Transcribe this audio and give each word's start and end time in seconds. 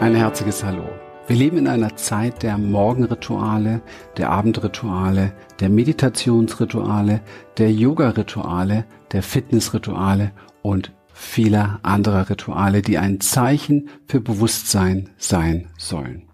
Ein 0.00 0.14
herzliches 0.14 0.62
Hallo. 0.62 0.88
Wir 1.26 1.34
leben 1.34 1.58
in 1.58 1.66
einer 1.66 1.96
Zeit 1.96 2.44
der 2.44 2.56
Morgenrituale, 2.56 3.82
der 4.16 4.30
Abendrituale, 4.30 5.32
der 5.58 5.70
Meditationsrituale, 5.70 7.20
der 7.58 7.72
Yoga-Rituale, 7.72 8.84
der 9.10 9.24
Fitnessrituale 9.24 10.30
und 10.62 10.92
vieler 11.12 11.80
anderer 11.82 12.30
Rituale, 12.30 12.80
die 12.80 12.96
ein 12.96 13.20
Zeichen 13.20 13.88
für 14.06 14.20
Bewusstsein 14.20 15.10
sein 15.16 15.68
sollen. 15.78 16.28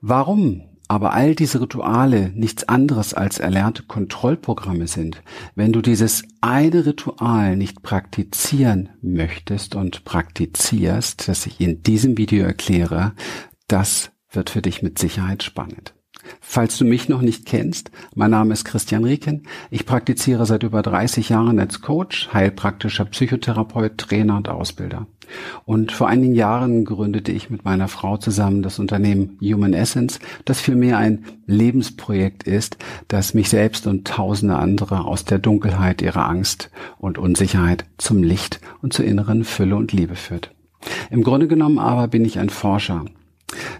Warum 0.00 0.69
aber 0.90 1.12
all 1.12 1.36
diese 1.36 1.60
Rituale 1.60 2.32
nichts 2.34 2.68
anderes 2.68 3.14
als 3.14 3.38
erlernte 3.38 3.84
Kontrollprogramme 3.84 4.88
sind, 4.88 5.22
wenn 5.54 5.72
du 5.72 5.82
dieses 5.82 6.24
eine 6.40 6.84
Ritual 6.84 7.56
nicht 7.56 7.84
praktizieren 7.84 8.88
möchtest 9.00 9.76
und 9.76 10.04
praktizierst, 10.04 11.28
das 11.28 11.46
ich 11.46 11.60
in 11.60 11.84
diesem 11.84 12.18
Video 12.18 12.44
erkläre, 12.44 13.12
das 13.68 14.10
wird 14.32 14.50
für 14.50 14.62
dich 14.62 14.82
mit 14.82 14.98
Sicherheit 14.98 15.44
spannend. 15.44 15.94
Falls 16.40 16.78
du 16.78 16.84
mich 16.84 17.08
noch 17.08 17.22
nicht 17.22 17.46
kennst, 17.46 17.90
mein 18.14 18.30
Name 18.30 18.52
ist 18.52 18.64
Christian 18.64 19.04
Rieken. 19.04 19.44
Ich 19.70 19.86
praktiziere 19.86 20.46
seit 20.46 20.62
über 20.62 20.82
30 20.82 21.28
Jahren 21.28 21.58
als 21.58 21.80
Coach, 21.80 22.28
heilpraktischer 22.32 23.04
Psychotherapeut, 23.04 23.98
Trainer 23.98 24.36
und 24.36 24.48
Ausbilder. 24.48 25.06
Und 25.64 25.92
vor 25.92 26.08
einigen 26.08 26.34
Jahren 26.34 26.84
gründete 26.84 27.32
ich 27.32 27.50
mit 27.50 27.64
meiner 27.64 27.88
Frau 27.88 28.16
zusammen 28.16 28.62
das 28.62 28.78
Unternehmen 28.78 29.38
Human 29.40 29.74
Essence, 29.74 30.18
das 30.44 30.60
vielmehr 30.60 30.98
ein 30.98 31.24
Lebensprojekt 31.46 32.42
ist, 32.44 32.78
das 33.08 33.34
mich 33.34 33.48
selbst 33.48 33.86
und 33.86 34.06
tausende 34.06 34.56
andere 34.56 35.04
aus 35.04 35.24
der 35.24 35.38
Dunkelheit 35.38 36.02
ihrer 36.02 36.28
Angst 36.28 36.70
und 36.98 37.18
Unsicherheit 37.18 37.84
zum 37.98 38.22
Licht 38.22 38.60
und 38.82 38.92
zur 38.92 39.04
inneren 39.04 39.44
Fülle 39.44 39.76
und 39.76 39.92
Liebe 39.92 40.16
führt. 40.16 40.52
Im 41.10 41.22
Grunde 41.22 41.46
genommen 41.46 41.78
aber 41.78 42.08
bin 42.08 42.24
ich 42.24 42.38
ein 42.38 42.50
Forscher 42.50 43.04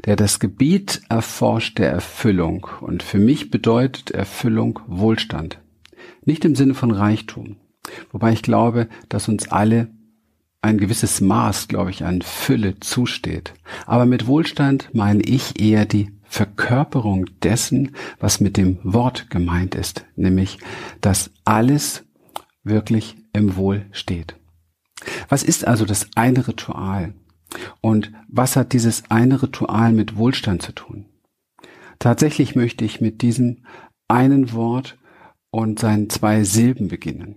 der 0.05 0.17
das 0.17 0.41
Gebiet 0.41 1.03
erforscht 1.09 1.79
der 1.79 1.91
Erfüllung. 1.91 2.67
Und 2.81 3.03
für 3.03 3.19
mich 3.19 3.51
bedeutet 3.51 4.11
Erfüllung 4.11 4.81
Wohlstand. 4.87 5.61
Nicht 6.25 6.45
im 6.45 6.55
Sinne 6.55 6.75
von 6.75 6.91
Reichtum. 6.91 7.57
Wobei 8.13 8.33
ich 8.33 8.43
glaube, 8.43 8.89
dass 9.09 9.29
uns 9.29 9.49
alle 9.49 9.89
ein 10.63 10.79
gewisses 10.79 11.21
Maß, 11.21 11.69
glaube 11.69 11.91
ich, 11.91 12.05
an 12.05 12.23
Fülle 12.23 12.79
zusteht. 12.81 13.55
Aber 13.87 14.05
mit 14.05 14.27
Wohlstand 14.27 14.91
meine 14.93 15.23
ich 15.23 15.61
eher 15.61 15.87
die 15.87 16.13
Verkörperung 16.25 17.27
dessen, 17.43 17.97
was 18.21 18.41
mit 18.41 18.57
dem 18.57 18.79
Wort 18.83 19.31
gemeint 19.31 19.75
ist, 19.75 20.05
nämlich, 20.17 20.59
dass 21.01 21.31
alles 21.45 22.05
wirklich 22.63 23.17
im 23.33 23.57
Wohl 23.57 23.87
steht. 23.91 24.37
Was 25.29 25.43
ist 25.43 25.67
also 25.67 25.85
das 25.85 26.09
eine 26.15 26.47
Ritual? 26.47 27.15
Und 27.81 28.13
was 28.29 28.57
hat 28.57 28.73
dieses 28.73 29.11
eine 29.11 29.43
Ritual 29.43 29.93
mit 29.93 30.17
Wohlstand 30.17 30.63
zu 30.63 30.73
tun? 30.73 31.07
Tatsächlich 31.99 32.57
möchte 32.57 32.85
ich 32.85 33.01
mit 33.01 33.23
diesem 33.23 33.65
einen 34.09 34.53
Wort 34.53 34.99
und 35.51 35.79
seinen 35.79 36.11
zwei 36.11 36.45
Silben 36.45 36.89
beginnen. 36.89 37.37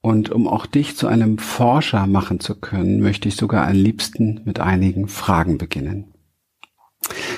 Und 0.00 0.30
um 0.30 0.46
auch 0.46 0.66
dich 0.66 0.96
zu 0.96 1.08
einem 1.08 1.38
Forscher 1.38 2.06
machen 2.06 2.38
zu 2.38 2.54
können, 2.54 3.00
möchte 3.00 3.28
ich 3.28 3.36
sogar 3.36 3.66
am 3.66 3.74
liebsten 3.74 4.40
mit 4.44 4.60
einigen 4.60 5.08
Fragen 5.08 5.58
beginnen. 5.58 6.14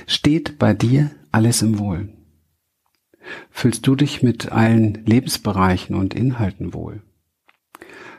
Steht 0.07 0.59
bei 0.59 0.75
dir 0.75 1.11
alles 1.33 1.63
im 1.63 1.79
Wohl? 1.79 2.13
Fühlst 3.51 3.87
du 3.87 3.95
dich 3.95 4.23
mit 4.23 4.53
allen 4.53 5.05
Lebensbereichen 5.07 5.95
und 5.95 6.15
Inhalten 6.15 6.75
wohl? 6.75 7.03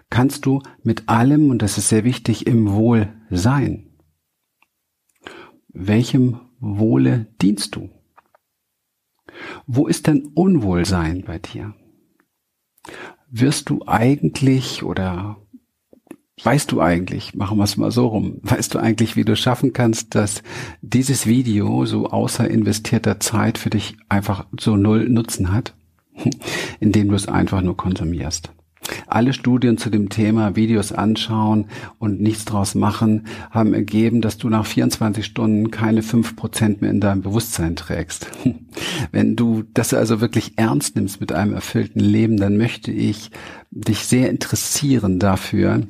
Kannst 0.10 0.46
du 0.46 0.62
mit 0.84 1.08
allem, 1.08 1.50
und 1.50 1.62
das 1.62 1.78
ist 1.78 1.90
sehr 1.90 2.04
wichtig, 2.04 2.48
im 2.48 2.72
Wohl 2.72 3.14
sein. 3.30 3.90
Welchem 5.68 6.42
Wohle 6.60 7.28
dienst 7.42 7.76
du? 7.76 7.90
Wo 9.68 9.88
ist 9.88 10.08
denn 10.08 10.26
Unwohlsein 10.34 11.24
bei 11.26 11.40
dir? 11.40 11.74
Wirst 13.30 13.70
du 13.70 13.84
eigentlich 13.86 14.84
oder 14.84 15.38
weißt 16.44 16.72
du 16.72 16.82
eigentlich, 16.82 17.36
machen 17.36 17.58
wir 17.58 17.64
es 17.64 17.78
mal 17.78 17.92
so 17.92 18.08
rum, 18.08 18.40
weißt 18.44 18.74
du 18.74 18.80
eigentlich, 18.80 19.16
wie 19.16 19.26
du 19.26 19.36
schaffen 19.36 19.74
kannst, 19.74 20.16
dass 20.16 20.42
dieses 20.82 21.28
Video 21.28 21.86
so 21.86 22.08
außer 22.08 22.50
investierter 22.50 23.20
Zeit 23.20 23.58
für 23.58 23.70
dich 23.70 23.98
einfach 24.10 24.48
so 24.60 24.76
null 24.76 25.08
Nutzen 25.10 25.52
hat, 25.52 25.76
indem 26.80 27.10
du 27.10 27.16
es 27.16 27.28
einfach 27.28 27.62
nur 27.62 27.78
konsumierst? 27.78 28.52
Alle 29.08 29.34
Studien 29.34 29.78
zu 29.78 29.90
dem 29.90 30.10
Thema 30.10 30.56
Videos 30.56 30.92
anschauen 30.92 31.66
und 31.98 32.22
nichts 32.22 32.46
draus 32.46 32.76
machen, 32.76 33.26
haben 33.52 33.74
ergeben, 33.74 34.22
dass 34.22 34.38
du 34.38 34.50
nach 34.50 34.66
24 34.66 35.26
Stunden 35.26 35.72
keine 35.72 36.04
fünf 36.04 36.36
Prozent 36.36 36.82
mehr 36.82 36.92
in 36.92 37.02
deinem 37.02 37.22
Bewusstsein 37.22 37.76
trägst. 37.76 38.28
Wenn 39.12 39.36
du 39.36 39.64
das 39.74 39.94
also 39.94 40.22
wirklich 40.22 40.54
ernst 40.58 40.96
nimmst 40.96 41.20
mit 41.20 41.32
einem 41.32 41.54
erfüllten 41.54 42.00
Leben, 42.00 42.38
dann 42.38 42.58
möchte 42.58 42.92
ich 42.92 43.32
dich 43.72 44.00
sehr 44.00 44.30
interessieren 44.30 45.20
dafür, 45.20 45.82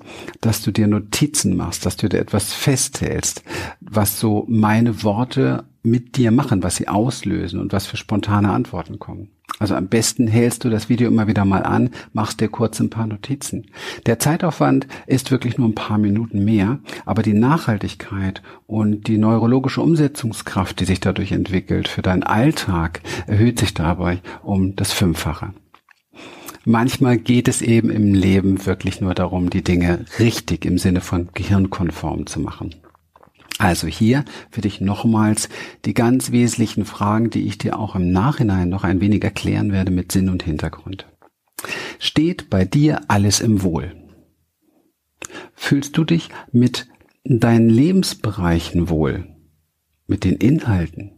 dass 0.41 0.61
du 0.61 0.71
dir 0.71 0.87
Notizen 0.87 1.55
machst, 1.55 1.85
dass 1.85 1.97
du 1.97 2.09
dir 2.09 2.19
etwas 2.19 2.53
festhältst, 2.53 3.43
was 3.79 4.19
so 4.19 4.45
meine 4.49 5.03
Worte 5.03 5.65
mit 5.83 6.17
dir 6.17 6.31
machen, 6.31 6.63
was 6.63 6.75
sie 6.75 6.87
auslösen 6.87 7.59
und 7.59 7.71
was 7.71 7.87
für 7.87 7.97
spontane 7.97 8.51
Antworten 8.51 8.99
kommen. 8.99 9.29
Also 9.59 9.75
am 9.75 9.87
besten 9.87 10.27
hältst 10.27 10.63
du 10.63 10.69
das 10.69 10.87
Video 10.87 11.09
immer 11.09 11.27
wieder 11.27 11.43
mal 11.43 11.63
an, 11.63 11.89
machst 12.13 12.39
dir 12.39 12.47
kurz 12.47 12.79
ein 12.79 12.89
paar 12.89 13.07
Notizen. 13.07 13.67
Der 14.05 14.17
Zeitaufwand 14.17 14.87
ist 15.05 15.31
wirklich 15.31 15.57
nur 15.57 15.67
ein 15.67 15.75
paar 15.75 15.97
Minuten 15.97 16.43
mehr, 16.45 16.79
aber 17.05 17.21
die 17.21 17.33
Nachhaltigkeit 17.33 18.41
und 18.67 19.07
die 19.07 19.17
neurologische 19.17 19.81
Umsetzungskraft, 19.81 20.79
die 20.79 20.85
sich 20.85 21.01
dadurch 21.01 21.33
entwickelt 21.33 21.89
für 21.89 22.01
deinen 22.01 22.23
Alltag, 22.23 23.01
erhöht 23.27 23.59
sich 23.59 23.73
dabei 23.73 24.21
um 24.41 24.77
das 24.77 24.93
Fünffache. 24.93 25.53
Manchmal 26.65 27.17
geht 27.17 27.47
es 27.47 27.61
eben 27.61 27.89
im 27.89 28.13
Leben 28.13 28.65
wirklich 28.65 29.01
nur 29.01 29.13
darum, 29.13 29.49
die 29.49 29.63
Dinge 29.63 30.05
richtig 30.19 30.65
im 30.65 30.77
Sinne 30.77 31.01
von 31.01 31.29
gehirnkonform 31.33 32.27
zu 32.27 32.39
machen. 32.39 32.75
Also 33.59 33.87
hier 33.87 34.23
für 34.49 34.61
dich 34.61 34.79
nochmals 34.79 35.49
die 35.83 35.93
ganz 35.93 36.31
wesentlichen 36.31 36.85
Fragen, 36.85 37.29
die 37.29 37.45
ich 37.45 37.57
dir 37.57 37.77
auch 37.77 37.93
im 37.93 38.09
Nachhinein 38.09 38.69
noch 38.69 38.85
ein 38.85 39.01
wenig 39.01 39.21
erklären 39.21 39.73
werde 39.73 39.91
mit 39.91 40.13
Sinn 40.13 40.29
und 40.29 40.43
Hintergrund. 40.43 41.07
Steht 41.99 42.49
bei 42.49 42.63
dir 42.63 43.01
alles 43.09 43.41
im 43.41 43.61
Wohl? 43.61 43.95
Fühlst 45.53 45.97
du 45.97 46.05
dich 46.05 46.29
mit 46.53 46.87
deinen 47.25 47.69
Lebensbereichen 47.69 48.87
wohl? 48.87 49.27
Mit 50.07 50.23
den 50.23 50.37
Inhalten? 50.37 51.11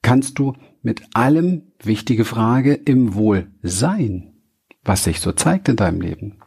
Kannst 0.00 0.38
du 0.38 0.54
mit 0.80 1.02
allem, 1.12 1.72
wichtige 1.82 2.24
Frage, 2.24 2.72
im 2.72 3.12
Wohl 3.14 3.52
sein, 3.60 4.32
was 4.84 5.04
sich 5.04 5.20
so 5.20 5.32
zeigt 5.32 5.68
in 5.68 5.76
deinem 5.76 6.00
Leben? 6.00 6.38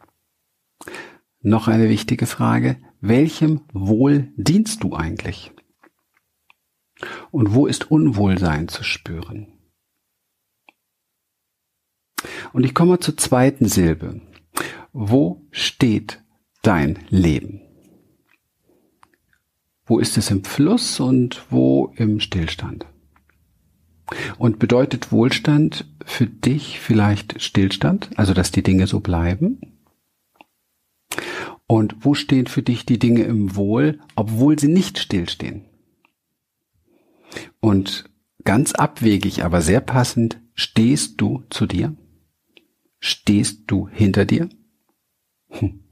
Noch 1.42 1.68
eine 1.68 1.88
wichtige 1.88 2.26
Frage, 2.26 2.78
welchem 3.02 3.62
Wohl 3.72 4.32
dienst 4.36 4.82
du 4.82 4.94
eigentlich? 4.94 5.52
Und 7.30 7.52
wo 7.52 7.66
ist 7.66 7.90
Unwohlsein 7.90 8.68
zu 8.68 8.84
spüren? 8.84 9.58
Und 12.52 12.64
ich 12.64 12.74
komme 12.74 13.00
zur 13.00 13.16
zweiten 13.16 13.66
Silbe. 13.66 14.20
Wo 14.92 15.46
steht 15.50 16.22
dein 16.62 17.04
Leben? 17.08 17.62
Wo 19.84 19.98
ist 19.98 20.16
es 20.16 20.30
im 20.30 20.44
Fluss 20.44 21.00
und 21.00 21.44
wo 21.50 21.92
im 21.96 22.20
Stillstand? 22.20 22.86
Und 24.38 24.58
bedeutet 24.58 25.10
Wohlstand 25.10 25.86
für 26.04 26.26
dich 26.26 26.78
vielleicht 26.78 27.42
Stillstand, 27.42 28.10
also 28.16 28.32
dass 28.32 28.52
die 28.52 28.62
Dinge 28.62 28.86
so 28.86 29.00
bleiben? 29.00 29.60
Und 31.72 31.96
wo 32.00 32.12
stehen 32.12 32.48
für 32.48 32.60
dich 32.60 32.84
die 32.84 32.98
Dinge 32.98 33.22
im 33.22 33.56
Wohl, 33.56 33.98
obwohl 34.14 34.58
sie 34.58 34.68
nicht 34.68 34.98
stillstehen? 34.98 35.64
Und 37.60 38.10
ganz 38.44 38.74
abwegig, 38.74 39.42
aber 39.42 39.62
sehr 39.62 39.80
passend, 39.80 40.38
stehst 40.52 41.18
du 41.22 41.44
zu 41.48 41.64
dir? 41.64 41.96
Stehst 42.98 43.62
du 43.68 43.88
hinter 43.88 44.26
dir? 44.26 44.50
Hm. 45.48 45.84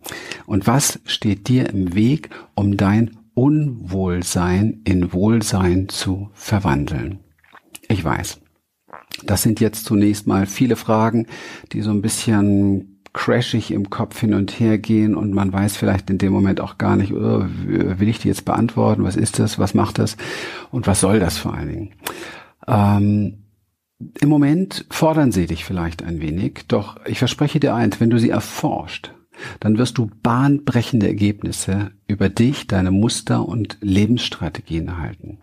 Und 0.44 0.66
was 0.66 1.00
steht 1.06 1.48
dir 1.48 1.70
im 1.70 1.94
Weg, 1.94 2.28
um 2.54 2.76
dein 2.76 3.16
Unwohlsein 3.32 4.82
in 4.84 5.14
Wohlsein 5.14 5.88
zu 5.88 6.28
verwandeln? 6.34 7.20
Ich 7.88 8.04
weiß. 8.04 8.38
Das 9.24 9.40
sind 9.40 9.60
jetzt 9.60 9.86
zunächst 9.86 10.26
mal 10.26 10.44
viele 10.44 10.76
Fragen, 10.76 11.26
die 11.72 11.80
so 11.80 11.90
ein 11.90 12.02
bisschen 12.02 12.99
crashig 13.12 13.72
im 13.72 13.90
Kopf 13.90 14.20
hin 14.20 14.34
und 14.34 14.60
her 14.60 14.78
gehen 14.78 15.14
und 15.14 15.32
man 15.32 15.52
weiß 15.52 15.76
vielleicht 15.76 16.10
in 16.10 16.18
dem 16.18 16.32
Moment 16.32 16.60
auch 16.60 16.78
gar 16.78 16.96
nicht, 16.96 17.12
oh, 17.12 17.44
will 17.46 18.08
ich 18.08 18.20
die 18.20 18.28
jetzt 18.28 18.44
beantworten, 18.44 19.04
was 19.04 19.16
ist 19.16 19.38
das, 19.38 19.58
was 19.58 19.74
macht 19.74 19.98
das 19.98 20.16
und 20.70 20.86
was 20.86 21.00
soll 21.00 21.18
das 21.18 21.38
vor 21.38 21.54
allen 21.54 21.68
Dingen. 21.68 21.94
Ähm, 22.68 23.44
Im 24.20 24.28
Moment 24.28 24.86
fordern 24.90 25.32
sie 25.32 25.46
dich 25.46 25.64
vielleicht 25.64 26.02
ein 26.02 26.20
wenig, 26.20 26.66
doch 26.68 27.04
ich 27.06 27.18
verspreche 27.18 27.60
dir 27.60 27.74
eins, 27.74 28.00
wenn 28.00 28.10
du 28.10 28.18
sie 28.18 28.30
erforscht, 28.30 29.12
dann 29.58 29.78
wirst 29.78 29.98
du 29.98 30.10
bahnbrechende 30.22 31.08
Ergebnisse 31.08 31.90
über 32.06 32.28
dich, 32.28 32.66
deine 32.66 32.90
Muster 32.90 33.46
und 33.46 33.78
Lebensstrategien 33.80 34.88
erhalten. 34.88 35.40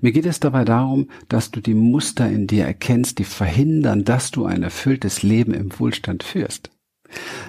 Mir 0.00 0.12
geht 0.12 0.26
es 0.26 0.40
dabei 0.40 0.64
darum, 0.64 1.08
dass 1.28 1.50
du 1.50 1.60
die 1.60 1.74
Muster 1.74 2.28
in 2.28 2.46
dir 2.46 2.64
erkennst, 2.64 3.18
die 3.18 3.24
verhindern, 3.24 4.04
dass 4.04 4.30
du 4.30 4.44
ein 4.44 4.62
erfülltes 4.62 5.22
Leben 5.22 5.54
im 5.54 5.78
Wohlstand 5.78 6.22
führst. 6.22 6.70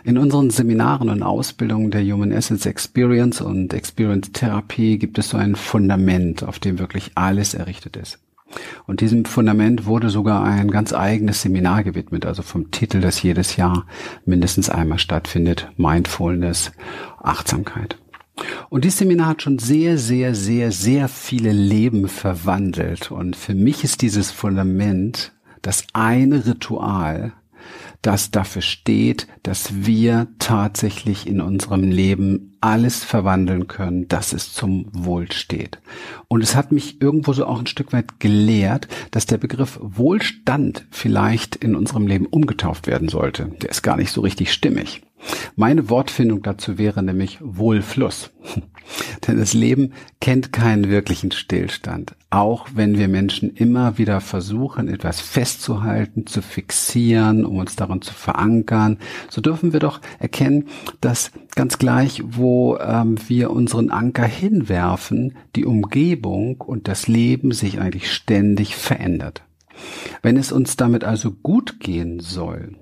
In 0.04 0.18
unseren 0.18 0.50
Seminaren 0.50 1.10
und 1.10 1.24
Ausbildungen 1.24 1.92
der 1.92 2.04
Human 2.04 2.32
Essence 2.32 2.66
Experience 2.66 3.42
und 3.42 3.74
Experience 3.74 4.32
Therapie 4.32 4.98
gibt 4.98 5.18
es 5.18 5.30
so 5.30 5.38
ein 5.38 5.56
Fundament, 5.56 6.44
auf 6.44 6.60
dem 6.60 6.80
wirklich 6.80 7.12
alles 7.16 7.54
errichtet 7.54 7.98
ist. 7.98 8.20
Und 8.86 9.02
diesem 9.02 9.26
Fundament 9.26 9.86
wurde 9.86 10.10
sogar 10.10 10.44
ein 10.44 10.72
ganz 10.72 10.94
eigenes 10.94 11.42
Seminar 11.42 11.84
gewidmet, 11.84 12.26
also 12.26 12.42
vom 12.42 12.72
Titel, 12.72 13.00
das 13.00 13.22
jedes 13.24 13.56
Jahr 13.56 13.86
mindestens 14.26 14.70
einmal 14.70 15.00
stattfindet, 15.00 15.72
Mindfulness, 15.78 16.72
Achtsamkeit. 17.22 17.98
Und 18.70 18.86
dieses 18.86 19.00
Seminar 19.00 19.28
hat 19.28 19.42
schon 19.42 19.60
sehr, 19.60 19.98
sehr, 19.98 20.36
sehr, 20.36 20.72
sehr 20.72 21.08
viele 21.08 21.52
Leben 21.52 22.08
verwandelt. 22.08 23.12
Und 23.12 23.36
für 23.36 23.54
mich 23.54 23.84
ist 23.84 24.02
dieses 24.02 24.32
Fundament 24.32 25.34
das 25.62 25.86
eine 25.94 26.46
Ritual, 26.46 27.34
das 28.02 28.32
dafür 28.32 28.62
steht, 28.62 29.28
dass 29.44 29.86
wir 29.86 30.28
tatsächlich 30.40 31.28
in 31.28 31.42
unserem 31.42 31.84
Leben 31.84 32.58
alles 32.62 33.04
verwandeln 33.04 33.68
können, 33.68 34.08
dass 34.08 34.34
es 34.34 34.54
zum 34.54 34.88
Wohl 34.92 35.32
steht. 35.32 35.80
Und 36.28 36.42
es 36.42 36.56
hat 36.56 36.72
mich 36.72 37.02
irgendwo 37.02 37.34
so 37.34 37.46
auch 37.46 37.60
ein 37.60 37.68
Stück 37.68 37.94
weit 37.94 38.20
gelehrt, 38.20 38.88
dass 39.12 39.26
der 39.26 39.38
Begriff 39.38 39.80
Wohlstand 39.82 40.86
vielleicht 40.92 41.56
in 41.56 41.76
unserem 41.76 42.08
Leben 42.08 42.26
umgetauft 42.26 42.88
werden 42.88 43.10
sollte. 43.10 43.46
Der 43.62 43.70
ist 43.70 43.82
gar 43.82 43.98
nicht 43.98 44.12
so 44.12 44.22
richtig 44.22 44.54
stimmig. 44.54 45.02
Meine 45.56 45.90
Wortfindung 45.90 46.42
dazu 46.42 46.78
wäre 46.78 47.04
nämlich 47.04 47.38
Wohlfluss. 47.42 48.32
Denn 49.28 49.38
das 49.38 49.54
Leben 49.54 49.94
kennt 50.20 50.52
keinen 50.52 50.90
wirklichen 50.90 51.32
Stillstand. 51.32 52.16
Auch 52.30 52.68
wenn 52.74 52.98
wir 52.98 53.08
Menschen 53.08 53.54
immer 53.54 53.98
wieder 53.98 54.22
versuchen, 54.22 54.88
etwas 54.88 55.22
festzuhalten, 55.22 56.26
zu 56.26 56.42
fixieren, 56.42 57.46
um 57.46 57.58
uns 57.58 57.76
daran 57.76 58.02
zu 58.02 58.14
verankern, 58.14 58.98
so 59.30 59.42
dürfen 59.42 59.74
wir 59.74 59.80
doch 59.80 60.02
erkennen, 60.20 60.68
dass 61.00 61.32
ganz 61.56 61.78
gleich, 61.78 62.24
wo 62.26 62.78
ähm, 62.78 63.18
wir 63.28 63.52
unseren 63.52 63.92
Anker 63.92 64.26
hinwerfen, 64.26 65.36
die 65.56 65.66
Umgebung 65.66 66.62
und 66.62 66.88
das 66.88 67.08
Leben 67.08 67.52
sich 67.52 67.80
eigentlich 67.80 68.12
ständig 68.12 68.76
verändert. 68.76 69.44
Wenn 70.22 70.38
es 70.38 70.52
uns 70.52 70.78
damit 70.78 71.04
also 71.04 71.32
gut 71.32 71.80
gehen 71.80 72.20
soll, 72.20 72.76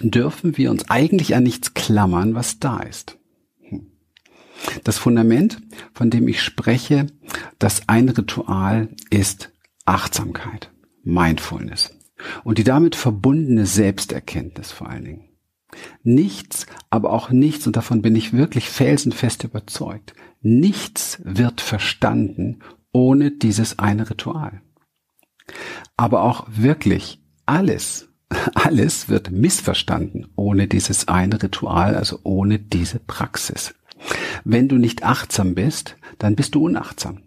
dürfen 0.00 0.56
wir 0.56 0.70
uns 0.70 0.88
eigentlich 0.88 1.34
an 1.34 1.42
nichts 1.42 1.74
klammern, 1.74 2.34
was 2.34 2.58
da 2.58 2.80
ist. 2.80 3.18
Das 4.84 4.98
Fundament, 4.98 5.60
von 5.92 6.10
dem 6.10 6.28
ich 6.28 6.42
spreche, 6.42 7.06
das 7.58 7.88
ein 7.88 8.08
Ritual 8.08 8.88
ist 9.10 9.52
Achtsamkeit, 9.84 10.70
Mindfulness 11.02 11.96
und 12.44 12.58
die 12.58 12.64
damit 12.64 12.96
verbundene 12.96 13.66
Selbsterkenntnis 13.66 14.70
vor 14.72 14.88
allen 14.88 15.04
Dingen. 15.04 15.28
Nichts, 16.02 16.66
aber 16.90 17.12
auch 17.12 17.30
nichts, 17.30 17.66
und 17.66 17.76
davon 17.76 18.02
bin 18.02 18.16
ich 18.16 18.32
wirklich 18.32 18.68
felsenfest 18.68 19.44
überzeugt, 19.44 20.14
nichts 20.42 21.20
wird 21.24 21.60
verstanden 21.60 22.58
ohne 22.92 23.30
dieses 23.30 23.78
eine 23.78 24.10
Ritual. 24.10 24.62
Aber 25.96 26.22
auch 26.22 26.46
wirklich 26.48 27.22
alles 27.46 28.09
alles 28.54 29.08
wird 29.08 29.30
missverstanden 29.30 30.28
ohne 30.36 30.66
dieses 30.66 31.08
eine 31.08 31.42
Ritual, 31.42 31.94
also 31.94 32.20
ohne 32.22 32.58
diese 32.58 32.98
Praxis. 32.98 33.74
Wenn 34.44 34.68
du 34.68 34.76
nicht 34.76 35.04
achtsam 35.04 35.54
bist, 35.54 35.96
dann 36.18 36.36
bist 36.36 36.54
du 36.54 36.64
unachtsam. 36.64 37.22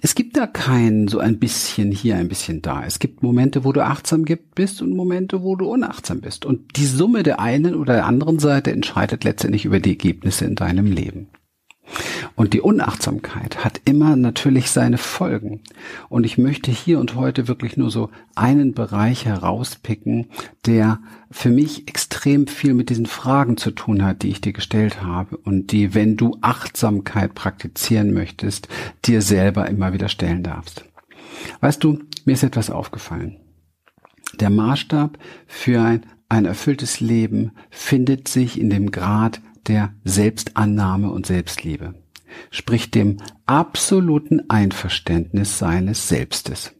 Es 0.00 0.14
gibt 0.14 0.36
da 0.36 0.46
kein 0.46 1.08
so 1.08 1.18
ein 1.18 1.38
bisschen 1.38 1.90
hier, 1.90 2.16
ein 2.16 2.28
bisschen 2.28 2.62
da. 2.62 2.84
Es 2.84 3.00
gibt 3.00 3.22
Momente, 3.22 3.64
wo 3.64 3.72
du 3.72 3.84
achtsam 3.84 4.24
bist 4.54 4.80
und 4.80 4.96
Momente, 4.96 5.42
wo 5.42 5.56
du 5.56 5.66
unachtsam 5.66 6.20
bist. 6.20 6.46
Und 6.46 6.76
die 6.76 6.86
Summe 6.86 7.22
der 7.22 7.40
einen 7.40 7.74
oder 7.74 7.94
der 7.94 8.06
anderen 8.06 8.38
Seite 8.38 8.70
entscheidet 8.70 9.24
letztendlich 9.24 9.64
über 9.64 9.80
die 9.80 9.90
Ergebnisse 9.90 10.44
in 10.44 10.54
deinem 10.54 10.86
Leben. 10.86 11.28
Und 12.36 12.52
die 12.52 12.60
Unachtsamkeit 12.60 13.64
hat 13.64 13.80
immer 13.84 14.16
natürlich 14.16 14.70
seine 14.70 14.98
Folgen. 14.98 15.60
Und 16.08 16.24
ich 16.24 16.36
möchte 16.36 16.72
hier 16.72 16.98
und 16.98 17.14
heute 17.14 17.46
wirklich 17.46 17.76
nur 17.76 17.90
so 17.90 18.10
einen 18.34 18.74
Bereich 18.74 19.24
herauspicken, 19.24 20.26
der 20.66 20.98
für 21.30 21.50
mich 21.50 21.86
extrem 21.86 22.48
viel 22.48 22.74
mit 22.74 22.90
diesen 22.90 23.06
Fragen 23.06 23.56
zu 23.56 23.70
tun 23.70 24.04
hat, 24.04 24.22
die 24.22 24.30
ich 24.30 24.40
dir 24.40 24.52
gestellt 24.52 25.02
habe 25.02 25.36
und 25.36 25.70
die, 25.70 25.94
wenn 25.94 26.16
du 26.16 26.36
Achtsamkeit 26.40 27.34
praktizieren 27.34 28.12
möchtest, 28.12 28.68
dir 29.04 29.22
selber 29.22 29.68
immer 29.68 29.92
wieder 29.92 30.08
stellen 30.08 30.42
darfst. 30.42 30.84
Weißt 31.60 31.82
du, 31.84 32.00
mir 32.24 32.32
ist 32.32 32.42
etwas 32.42 32.70
aufgefallen. 32.70 33.36
Der 34.40 34.50
Maßstab 34.50 35.18
für 35.46 35.80
ein, 35.80 36.06
ein 36.28 36.46
erfülltes 36.46 37.00
Leben 37.00 37.52
findet 37.70 38.26
sich 38.26 38.58
in 38.58 38.70
dem 38.70 38.90
Grad 38.90 39.40
der 39.66 39.94
Selbstannahme 40.04 41.10
und 41.10 41.26
Selbstliebe, 41.26 41.94
sprich 42.50 42.90
dem 42.90 43.18
absoluten 43.46 44.48
Einverständnis 44.48 45.58
seines 45.58 46.08
Selbstes. 46.08 46.74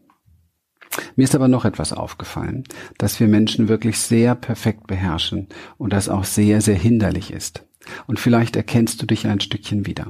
Mir 1.15 1.23
ist 1.23 1.35
aber 1.35 1.47
noch 1.47 1.65
etwas 1.65 1.93
aufgefallen, 1.93 2.63
dass 2.97 3.19
wir 3.19 3.27
Menschen 3.27 3.67
wirklich 3.67 3.99
sehr 3.99 4.35
perfekt 4.35 4.87
beherrschen 4.87 5.47
und 5.77 5.93
das 5.93 6.09
auch 6.09 6.23
sehr, 6.23 6.61
sehr 6.61 6.75
hinderlich 6.75 7.31
ist. 7.31 7.65
Und 8.07 8.19
vielleicht 8.19 8.55
erkennst 8.55 9.01
du 9.01 9.05
dich 9.05 9.27
ein 9.27 9.41
Stückchen 9.41 9.85
wieder. 9.85 10.07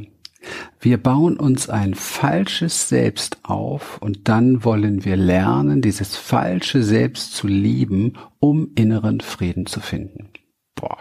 Wir 0.80 1.02
bauen 1.02 1.38
uns 1.38 1.70
ein 1.70 1.96
falsches 1.96 2.88
Selbst 2.88 3.40
auf 3.44 4.00
und 4.02 4.28
dann 4.28 4.64
wollen 4.64 5.04
wir 5.04 5.16
lernen, 5.16 5.82
dieses 5.82 6.16
falsche 6.16 6.84
Selbst 6.84 7.34
zu 7.34 7.48
lieben, 7.48 8.14
um 8.40 8.72
inneren 8.76 9.22
Frieden 9.22 9.66
zu 9.66 9.80
finden. 9.80 10.30
Boah. 10.76 10.98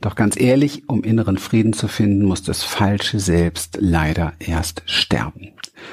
Doch 0.00 0.14
ganz 0.14 0.38
ehrlich, 0.38 0.88
um 0.88 1.02
inneren 1.02 1.38
Frieden 1.38 1.72
zu 1.72 1.88
finden, 1.88 2.24
muss 2.24 2.42
das 2.42 2.62
falsche 2.62 3.20
Selbst 3.20 3.78
leider 3.80 4.34
erst 4.38 4.82
sterben. 4.86 5.52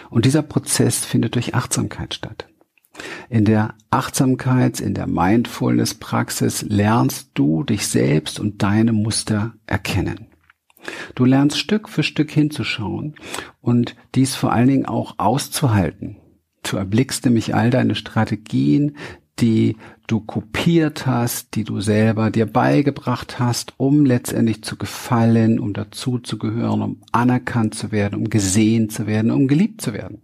Und 0.09 0.25
dieser 0.25 0.41
Prozess 0.41 1.05
findet 1.05 1.35
durch 1.35 1.55
Achtsamkeit 1.55 2.13
statt. 2.13 2.47
In 3.29 3.45
der 3.45 3.73
Achtsamkeits-, 3.89 4.81
in 4.81 4.93
der 4.93 5.07
Mindfulness-Praxis 5.07 6.63
lernst 6.63 7.31
du 7.33 7.63
dich 7.63 7.87
selbst 7.87 8.39
und 8.39 8.61
deine 8.61 8.93
Muster 8.93 9.53
erkennen. 9.65 10.27
Du 11.15 11.25
lernst 11.25 11.57
Stück 11.57 11.89
für 11.89 12.03
Stück 12.03 12.29
hinzuschauen 12.29 13.15
und 13.61 13.95
dies 14.15 14.35
vor 14.35 14.51
allen 14.51 14.67
Dingen 14.67 14.85
auch 14.85 15.15
auszuhalten. 15.17 16.17
Du 16.63 16.77
erblickst 16.77 17.25
nämlich 17.25 17.55
all 17.55 17.69
deine 17.69 17.95
Strategien, 17.95 18.97
die 19.39 19.77
du 20.07 20.19
kopiert 20.19 21.05
hast, 21.05 21.55
die 21.55 21.63
du 21.63 21.81
selber 21.81 22.29
dir 22.29 22.45
beigebracht 22.45 23.39
hast, 23.39 23.73
um 23.77 24.05
letztendlich 24.05 24.63
zu 24.63 24.75
gefallen, 24.77 25.59
um 25.59 25.73
dazu 25.73 26.19
zu 26.19 26.37
gehören, 26.37 26.81
um 26.81 27.01
anerkannt 27.11 27.75
zu 27.75 27.91
werden, 27.91 28.19
um 28.19 28.29
gesehen 28.29 28.89
zu 28.89 29.07
werden, 29.07 29.31
um 29.31 29.47
geliebt 29.47 29.81
zu 29.81 29.93
werden. 29.93 30.21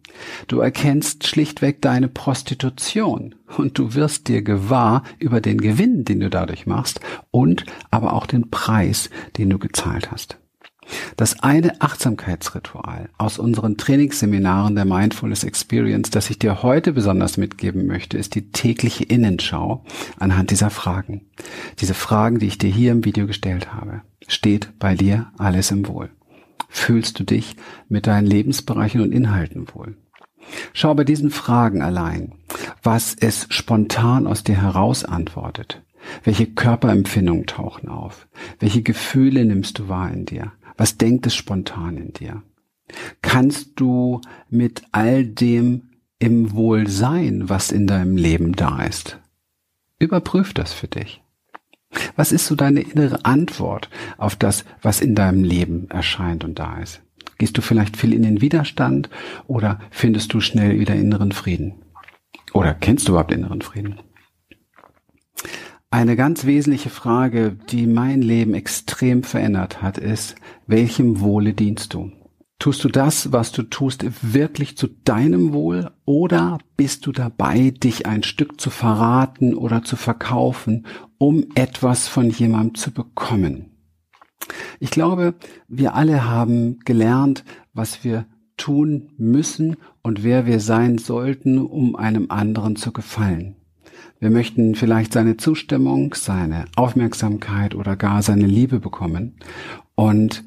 Du 0.47 0.59
erkennst 0.59 1.27
schlichtweg 1.27 1.81
deine 1.81 2.07
Prostitution 2.07 3.35
und 3.57 3.77
du 3.77 3.93
wirst 3.95 4.27
dir 4.27 4.41
gewahr 4.41 5.03
über 5.17 5.41
den 5.41 5.59
Gewinn, 5.59 6.05
den 6.05 6.19
du 6.19 6.29
dadurch 6.29 6.65
machst 6.65 6.99
und 7.31 7.65
aber 7.91 8.13
auch 8.13 8.25
den 8.25 8.49
Preis, 8.49 9.09
den 9.37 9.49
du 9.49 9.59
gezahlt 9.59 10.11
hast. 10.11 10.37
Das 11.17 11.39
eine 11.41 11.81
Achtsamkeitsritual 11.81 13.09
aus 13.17 13.39
unseren 13.39 13.77
Trainingsseminaren 13.77 14.75
der 14.75 14.85
Mindfulness 14.85 15.43
Experience, 15.43 16.09
das 16.09 16.29
ich 16.29 16.39
dir 16.39 16.63
heute 16.63 16.93
besonders 16.93 17.37
mitgeben 17.37 17.85
möchte, 17.85 18.17
ist 18.17 18.35
die 18.35 18.51
tägliche 18.51 19.03
Innenschau 19.03 19.83
anhand 20.17 20.51
dieser 20.51 20.69
Fragen. 20.69 21.27
Diese 21.79 21.93
Fragen, 21.93 22.39
die 22.39 22.47
ich 22.47 22.57
dir 22.57 22.69
hier 22.69 22.91
im 22.91 23.05
Video 23.05 23.27
gestellt 23.27 23.73
habe. 23.73 24.01
Steht 24.27 24.77
bei 24.79 24.95
dir 24.95 25.31
alles 25.37 25.71
im 25.71 25.87
Wohl? 25.87 26.09
Fühlst 26.69 27.19
du 27.19 27.23
dich 27.23 27.55
mit 27.87 28.07
deinen 28.07 28.27
Lebensbereichen 28.27 29.01
und 29.01 29.11
Inhalten 29.11 29.67
wohl? 29.73 29.97
Schau 30.73 30.93
bei 30.93 31.03
diesen 31.03 31.31
Fragen 31.31 31.81
allein, 31.81 32.33
was 32.83 33.15
es 33.19 33.47
spontan 33.49 34.27
aus 34.27 34.43
dir 34.43 34.61
heraus 34.61 35.03
antwortet. 35.03 35.81
Welche 36.23 36.47
Körperempfindungen 36.47 37.45
tauchen 37.45 37.89
auf? 37.89 38.27
Welche 38.59 38.81
Gefühle 38.81 39.45
nimmst 39.45 39.79
du 39.79 39.89
wahr 39.89 40.11
in 40.11 40.25
dir? 40.25 40.53
Was 40.79 40.97
denkt 40.97 41.27
es 41.27 41.35
spontan 41.35 41.97
in 41.97 42.13
dir? 42.13 42.41
Kannst 43.21 43.71
du 43.75 44.21
mit 44.49 44.83
all 44.93 45.25
dem 45.25 45.89
im 46.19 46.53
Wohl 46.53 46.87
sein, 46.87 47.49
was 47.49 47.73
in 47.73 47.85
deinem 47.85 48.15
Leben 48.15 48.53
da 48.53 48.81
ist? 48.83 49.19
Überprüf 49.99 50.53
das 50.53 50.71
für 50.71 50.87
dich. 50.87 51.21
Was 52.15 52.31
ist 52.31 52.45
so 52.45 52.55
deine 52.55 52.79
innere 52.79 53.25
Antwort 53.25 53.89
auf 54.17 54.37
das, 54.37 54.63
was 54.81 55.01
in 55.01 55.15
deinem 55.15 55.43
Leben 55.43 55.89
erscheint 55.89 56.45
und 56.45 56.59
da 56.59 56.79
ist? 56.79 57.01
Gehst 57.37 57.57
du 57.57 57.61
vielleicht 57.61 57.97
viel 57.97 58.13
in 58.13 58.23
den 58.23 58.39
Widerstand 58.39 59.09
oder 59.47 59.81
findest 59.91 60.33
du 60.33 60.39
schnell 60.39 60.79
wieder 60.79 60.95
inneren 60.95 61.33
Frieden? 61.33 61.73
Oder 62.53 62.73
kennst 62.73 63.05
du 63.05 63.11
überhaupt 63.11 63.33
inneren 63.33 63.61
Frieden? 63.61 63.99
Eine 65.91 66.15
ganz 66.15 66.45
wesentliche 66.45 66.91
Frage, 66.91 67.57
die 67.71 67.87
mein 67.87 68.21
Leben 68.21 68.53
extrem 68.53 69.23
verändert 69.23 69.81
hat, 69.81 69.97
ist, 69.97 70.35
welchem 70.67 71.19
Wohle 71.19 71.53
dienst 71.53 71.95
du? 71.95 72.11
Tust 72.59 72.83
du 72.83 72.89
das, 72.89 73.31
was 73.31 73.51
du 73.51 73.63
tust, 73.63 74.05
wirklich 74.21 74.77
zu 74.77 74.87
deinem 74.87 75.51
Wohl 75.51 75.89
oder 76.05 76.59
bist 76.77 77.07
du 77.07 77.11
dabei, 77.11 77.71
dich 77.71 78.05
ein 78.05 78.21
Stück 78.21 78.61
zu 78.61 78.69
verraten 78.69 79.55
oder 79.55 79.83
zu 79.83 79.95
verkaufen, 79.95 80.85
um 81.17 81.45
etwas 81.55 82.07
von 82.07 82.29
jemandem 82.29 82.75
zu 82.75 82.91
bekommen? 82.91 83.71
Ich 84.79 84.91
glaube, 84.91 85.33
wir 85.67 85.95
alle 85.95 86.25
haben 86.29 86.79
gelernt, 86.85 87.43
was 87.73 88.03
wir 88.03 88.27
tun 88.57 89.09
müssen 89.17 89.77
und 90.03 90.21
wer 90.23 90.45
wir 90.45 90.59
sein 90.59 90.99
sollten, 90.99 91.57
um 91.57 91.95
einem 91.95 92.29
anderen 92.29 92.75
zu 92.75 92.91
gefallen. 92.91 93.55
Wir 94.19 94.29
möchten 94.29 94.75
vielleicht 94.75 95.13
seine 95.13 95.37
Zustimmung, 95.37 96.13
seine 96.13 96.65
Aufmerksamkeit 96.75 97.73
oder 97.73 97.95
gar 97.95 98.21
seine 98.21 98.47
Liebe 98.47 98.79
bekommen. 98.79 99.37
Und 99.95 100.43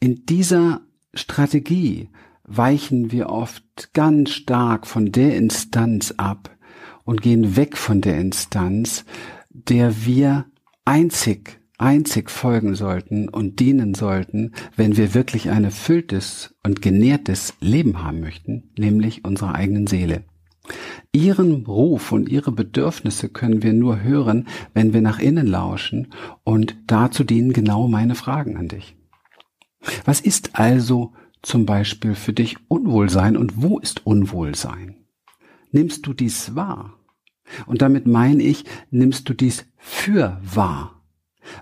in 0.00 0.24
dieser 0.24 0.80
Strategie 1.12 2.08
weichen 2.44 3.12
wir 3.12 3.28
oft 3.28 3.92
ganz 3.92 4.30
stark 4.30 4.86
von 4.86 5.12
der 5.12 5.36
Instanz 5.36 6.14
ab 6.16 6.56
und 7.04 7.20
gehen 7.20 7.56
weg 7.56 7.76
von 7.76 8.00
der 8.00 8.18
Instanz, 8.18 9.04
der 9.50 10.06
wir 10.06 10.46
einzig, 10.86 11.60
einzig 11.76 12.30
folgen 12.30 12.74
sollten 12.74 13.28
und 13.28 13.60
dienen 13.60 13.94
sollten, 13.94 14.52
wenn 14.76 14.96
wir 14.96 15.12
wirklich 15.12 15.50
ein 15.50 15.64
erfülltes 15.64 16.54
und 16.62 16.80
genährtes 16.80 17.54
Leben 17.60 18.02
haben 18.02 18.20
möchten, 18.20 18.70
nämlich 18.78 19.24
unserer 19.24 19.54
eigenen 19.54 19.86
Seele. 19.86 20.24
Ihren 21.12 21.66
Ruf 21.66 22.12
und 22.12 22.28
ihre 22.28 22.52
Bedürfnisse 22.52 23.28
können 23.28 23.62
wir 23.62 23.72
nur 23.72 24.02
hören, 24.02 24.46
wenn 24.74 24.92
wir 24.92 25.00
nach 25.00 25.18
innen 25.18 25.46
lauschen 25.46 26.08
und 26.44 26.76
dazu 26.86 27.24
dienen 27.24 27.52
genau 27.52 27.88
meine 27.88 28.14
Fragen 28.14 28.56
an 28.56 28.68
dich. 28.68 28.96
Was 30.04 30.20
ist 30.20 30.58
also 30.58 31.12
zum 31.42 31.66
Beispiel 31.66 32.14
für 32.14 32.32
dich 32.32 32.56
Unwohlsein 32.68 33.36
und 33.36 33.62
wo 33.62 33.78
ist 33.78 34.06
Unwohlsein? 34.06 34.96
Nimmst 35.72 36.06
du 36.06 36.12
dies 36.12 36.54
wahr? 36.54 36.94
Und 37.66 37.82
damit 37.82 38.06
meine 38.06 38.42
ich, 38.42 38.64
nimmst 38.90 39.28
du 39.28 39.34
dies 39.34 39.64
für 39.76 40.40
wahr? 40.42 41.02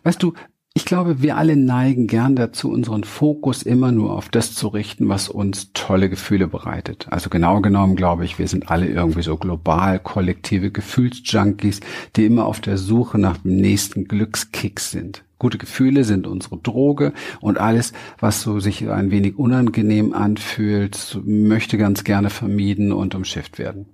Weißt 0.02 0.22
du, 0.22 0.34
ich 0.74 0.84
glaube, 0.84 1.22
wir 1.22 1.36
alle 1.36 1.56
neigen 1.56 2.06
gern 2.06 2.36
dazu, 2.36 2.70
unseren 2.70 3.02
Fokus 3.02 3.62
immer 3.62 3.90
nur 3.90 4.14
auf 4.14 4.28
das 4.28 4.54
zu 4.54 4.68
richten, 4.68 5.08
was 5.08 5.28
uns 5.28 5.72
tolle 5.72 6.08
Gefühle 6.08 6.46
bereitet. 6.46 7.06
Also 7.10 7.30
genau 7.30 7.60
genommen 7.60 7.96
glaube 7.96 8.24
ich, 8.24 8.38
wir 8.38 8.46
sind 8.46 8.70
alle 8.70 8.86
irgendwie 8.86 9.22
so 9.22 9.36
global 9.36 9.98
kollektive 9.98 10.70
Gefühlsjunkies, 10.70 11.80
die 12.14 12.26
immer 12.26 12.46
auf 12.46 12.60
der 12.60 12.78
Suche 12.78 13.18
nach 13.18 13.38
dem 13.38 13.56
nächsten 13.56 14.04
Glückskick 14.04 14.78
sind. 14.78 15.24
Gute 15.38 15.58
Gefühle 15.58 16.04
sind 16.04 16.26
unsere 16.26 16.58
Droge 16.58 17.12
und 17.40 17.58
alles, 17.58 17.92
was 18.18 18.42
so 18.42 18.60
sich 18.60 18.88
ein 18.88 19.10
wenig 19.10 19.38
unangenehm 19.38 20.12
anfühlt, 20.12 21.18
möchte 21.24 21.78
ganz 21.78 22.04
gerne 22.04 22.30
vermieden 22.30 22.92
und 22.92 23.14
umschifft 23.14 23.58
werden. 23.58 23.86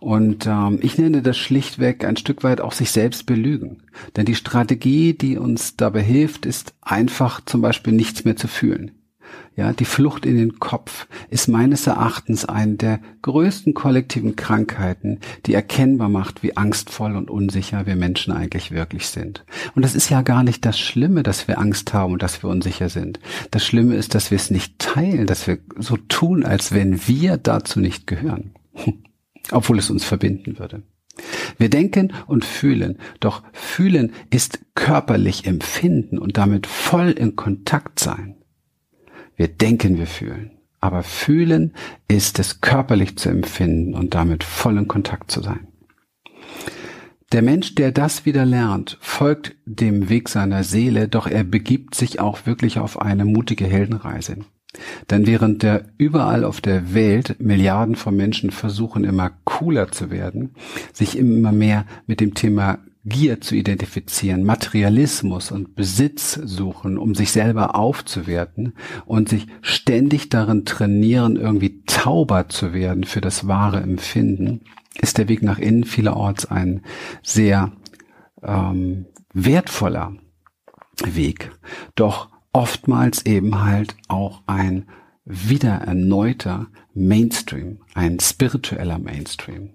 Und 0.00 0.46
ähm, 0.46 0.78
ich 0.82 0.98
nenne 0.98 1.22
das 1.22 1.36
schlichtweg 1.36 2.04
ein 2.04 2.16
Stück 2.16 2.44
weit 2.44 2.60
auch 2.60 2.72
sich 2.72 2.90
selbst 2.90 3.26
belügen. 3.26 3.82
Denn 4.16 4.26
die 4.26 4.34
Strategie, 4.34 5.14
die 5.14 5.38
uns 5.38 5.76
dabei 5.76 6.02
hilft, 6.02 6.46
ist 6.46 6.74
einfach 6.82 7.40
zum 7.44 7.62
Beispiel 7.62 7.92
nichts 7.92 8.24
mehr 8.24 8.36
zu 8.36 8.48
fühlen. 8.48 8.92
Ja, 9.56 9.72
die 9.72 9.86
Flucht 9.86 10.26
in 10.26 10.36
den 10.36 10.58
Kopf 10.58 11.08
ist 11.30 11.48
meines 11.48 11.86
Erachtens 11.86 12.44
eine 12.44 12.74
der 12.74 13.00
größten 13.22 13.72
kollektiven 13.72 14.36
Krankheiten, 14.36 15.20
die 15.46 15.54
erkennbar 15.54 16.10
macht, 16.10 16.42
wie 16.42 16.56
angstvoll 16.56 17.16
und 17.16 17.30
unsicher 17.30 17.86
wir 17.86 17.96
Menschen 17.96 18.34
eigentlich 18.34 18.70
wirklich 18.70 19.08
sind. 19.08 19.44
Und 19.74 19.82
das 19.82 19.94
ist 19.94 20.10
ja 20.10 20.20
gar 20.20 20.44
nicht 20.44 20.64
das 20.66 20.78
Schlimme, 20.78 21.22
dass 21.22 21.48
wir 21.48 21.58
Angst 21.58 21.94
haben 21.94 22.12
und 22.12 22.22
dass 22.22 22.42
wir 22.42 22.50
unsicher 22.50 22.90
sind. 22.90 23.18
Das 23.50 23.64
Schlimme 23.64 23.94
ist, 23.94 24.14
dass 24.14 24.30
wir 24.30 24.36
es 24.36 24.50
nicht 24.50 24.78
teilen, 24.78 25.26
dass 25.26 25.46
wir 25.46 25.58
so 25.78 25.96
tun, 25.96 26.44
als 26.44 26.72
wenn 26.72 27.08
wir 27.08 27.38
dazu 27.38 27.80
nicht 27.80 28.06
gehören 28.06 28.52
obwohl 29.52 29.78
es 29.78 29.90
uns 29.90 30.04
verbinden 30.04 30.58
würde. 30.58 30.82
Wir 31.58 31.70
denken 31.70 32.12
und 32.26 32.44
fühlen, 32.44 32.98
doch 33.20 33.42
fühlen 33.52 34.12
ist 34.30 34.60
körperlich 34.74 35.46
empfinden 35.46 36.18
und 36.18 36.36
damit 36.36 36.66
voll 36.66 37.10
in 37.10 37.36
Kontakt 37.36 37.98
sein. 38.00 38.36
Wir 39.36 39.48
denken, 39.48 39.98
wir 39.98 40.06
fühlen, 40.06 40.52
aber 40.80 41.02
fühlen 41.02 41.72
ist 42.08 42.38
es 42.38 42.60
körperlich 42.60 43.16
zu 43.16 43.28
empfinden 43.28 43.94
und 43.94 44.14
damit 44.14 44.44
voll 44.44 44.76
in 44.78 44.88
Kontakt 44.88 45.30
zu 45.30 45.42
sein. 45.42 45.68
Der 47.32 47.42
Mensch, 47.42 47.74
der 47.74 47.90
das 47.90 48.24
wieder 48.24 48.46
lernt, 48.46 48.98
folgt 49.00 49.56
dem 49.64 50.08
Weg 50.08 50.28
seiner 50.28 50.62
Seele, 50.62 51.08
doch 51.08 51.26
er 51.26 51.42
begibt 51.42 51.94
sich 51.94 52.20
auch 52.20 52.46
wirklich 52.46 52.78
auf 52.78 53.00
eine 53.00 53.24
mutige 53.24 53.66
Heldenreise. 53.66 54.38
Denn 55.10 55.26
während 55.26 55.62
der 55.62 55.86
überall 55.98 56.44
auf 56.44 56.60
der 56.60 56.94
Welt 56.94 57.36
Milliarden 57.40 57.96
von 57.96 58.16
Menschen 58.16 58.50
versuchen, 58.50 59.04
immer 59.04 59.30
cooler 59.44 59.90
zu 59.90 60.10
werden, 60.10 60.54
sich 60.92 61.16
immer 61.16 61.52
mehr 61.52 61.84
mit 62.06 62.20
dem 62.20 62.34
Thema 62.34 62.78
Gier 63.06 63.40
zu 63.40 63.54
identifizieren, 63.54 64.42
Materialismus 64.42 65.52
und 65.52 65.76
Besitz 65.76 66.32
suchen, 66.32 66.98
um 66.98 67.14
sich 67.14 67.30
selber 67.30 67.76
aufzuwerten 67.76 68.74
und 69.04 69.28
sich 69.28 69.46
ständig 69.60 70.28
darin 70.28 70.64
trainieren, 70.64 71.36
irgendwie 71.36 71.84
tauber 71.86 72.48
zu 72.48 72.74
werden 72.74 73.04
für 73.04 73.20
das 73.20 73.46
wahre 73.46 73.80
Empfinden, 73.80 74.62
ist 75.00 75.18
der 75.18 75.28
Weg 75.28 75.42
nach 75.42 75.60
innen 75.60 75.84
vielerorts 75.84 76.46
ein 76.46 76.82
sehr 77.22 77.70
ähm, 78.42 79.06
wertvoller 79.32 80.16
Weg. 81.04 81.52
Doch 81.94 82.30
oftmals 82.56 83.26
eben 83.26 83.62
halt 83.62 83.94
auch 84.08 84.40
ein 84.46 84.86
wieder 85.26 85.74
erneuter 85.74 86.68
Mainstream, 86.94 87.80
ein 87.92 88.18
spiritueller 88.18 88.98
Mainstream. 88.98 89.74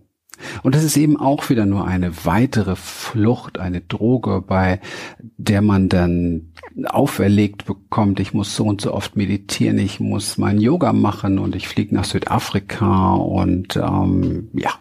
Und 0.64 0.74
das 0.74 0.84
ist 0.84 0.98
eben 0.98 1.16
auch 1.16 1.52
wieder 1.52 1.68
nur 1.68 1.86
eine 1.86 2.26
weitere 2.26 2.76
Flucht, 2.76 3.60
eine 3.60 3.82
Droge, 3.82 4.42
bei 4.42 4.82
der 5.20 5.62
man 5.62 5.90
dann 5.90 6.54
auferlegt 6.86 7.66
bekommt, 7.66 8.20
ich 8.20 8.34
muss 8.34 8.56
so 8.56 8.66
und 8.66 8.82
so 8.82 8.96
oft 8.96 9.16
meditieren, 9.16 9.78
ich 9.78 10.00
muss 10.00 10.40
mein 10.40 10.60
Yoga 10.60 10.92
machen 10.92 11.38
und 11.38 11.56
ich 11.56 11.68
fliege 11.68 11.94
nach 11.94 12.06
Südafrika 12.06 13.14
und 13.14 13.76
ähm, 13.76 14.50
ja, 14.54 14.72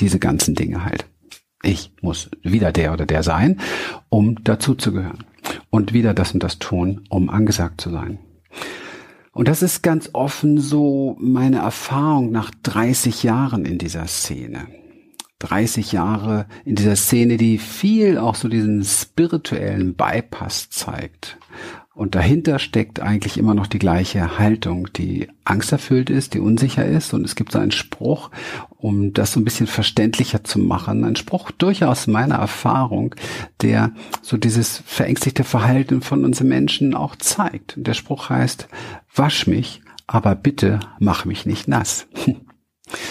diese 0.00 0.18
ganzen 0.18 0.56
Dinge 0.56 0.84
halt. 0.84 1.06
Ich 1.64 1.92
muss 2.02 2.30
wieder 2.42 2.72
der 2.72 2.92
oder 2.92 3.06
der 3.06 3.22
sein, 3.22 3.58
um 4.10 4.42
dazu 4.44 4.74
zu 4.74 4.92
gehören 4.92 5.24
und 5.70 5.92
wieder 5.92 6.14
das 6.14 6.32
und 6.32 6.42
das 6.42 6.58
tun, 6.58 7.04
um 7.08 7.30
angesagt 7.30 7.80
zu 7.80 7.90
sein. 7.90 8.18
Und 9.32 9.48
das 9.48 9.62
ist 9.62 9.82
ganz 9.82 10.10
offen 10.12 10.58
so 10.58 11.16
meine 11.18 11.58
Erfahrung 11.58 12.30
nach 12.30 12.50
30 12.62 13.24
Jahren 13.24 13.64
in 13.64 13.78
dieser 13.78 14.06
Szene. 14.06 14.68
30 15.44 15.92
Jahre 15.92 16.46
in 16.64 16.74
dieser 16.74 16.96
Szene, 16.96 17.36
die 17.36 17.58
viel 17.58 18.18
auch 18.18 18.34
so 18.34 18.48
diesen 18.48 18.82
spirituellen 18.84 19.94
Bypass 19.94 20.70
zeigt. 20.70 21.38
Und 21.94 22.16
dahinter 22.16 22.58
steckt 22.58 22.98
eigentlich 22.98 23.38
immer 23.38 23.54
noch 23.54 23.68
die 23.68 23.78
gleiche 23.78 24.38
Haltung, 24.38 24.88
die 24.94 25.28
angsterfüllt 25.44 26.10
ist, 26.10 26.34
die 26.34 26.40
unsicher 26.40 26.84
ist. 26.84 27.14
Und 27.14 27.24
es 27.24 27.36
gibt 27.36 27.52
so 27.52 27.60
einen 27.60 27.70
Spruch, 27.70 28.30
um 28.70 29.12
das 29.12 29.32
so 29.32 29.40
ein 29.40 29.44
bisschen 29.44 29.68
verständlicher 29.68 30.42
zu 30.42 30.58
machen. 30.58 31.04
Ein 31.04 31.14
Spruch 31.14 31.52
durchaus 31.52 32.08
meiner 32.08 32.34
Erfahrung, 32.34 33.14
der 33.62 33.92
so 34.22 34.36
dieses 34.36 34.82
verängstigte 34.84 35.44
Verhalten 35.44 36.02
von 36.02 36.24
uns 36.24 36.40
Menschen 36.40 36.94
auch 36.94 37.14
zeigt. 37.14 37.76
Und 37.76 37.86
der 37.86 37.94
Spruch 37.94 38.28
heißt, 38.28 38.66
wasch 39.14 39.46
mich, 39.46 39.80
aber 40.08 40.34
bitte 40.34 40.80
mach 40.98 41.24
mich 41.24 41.46
nicht 41.46 41.68
nass. 41.68 42.08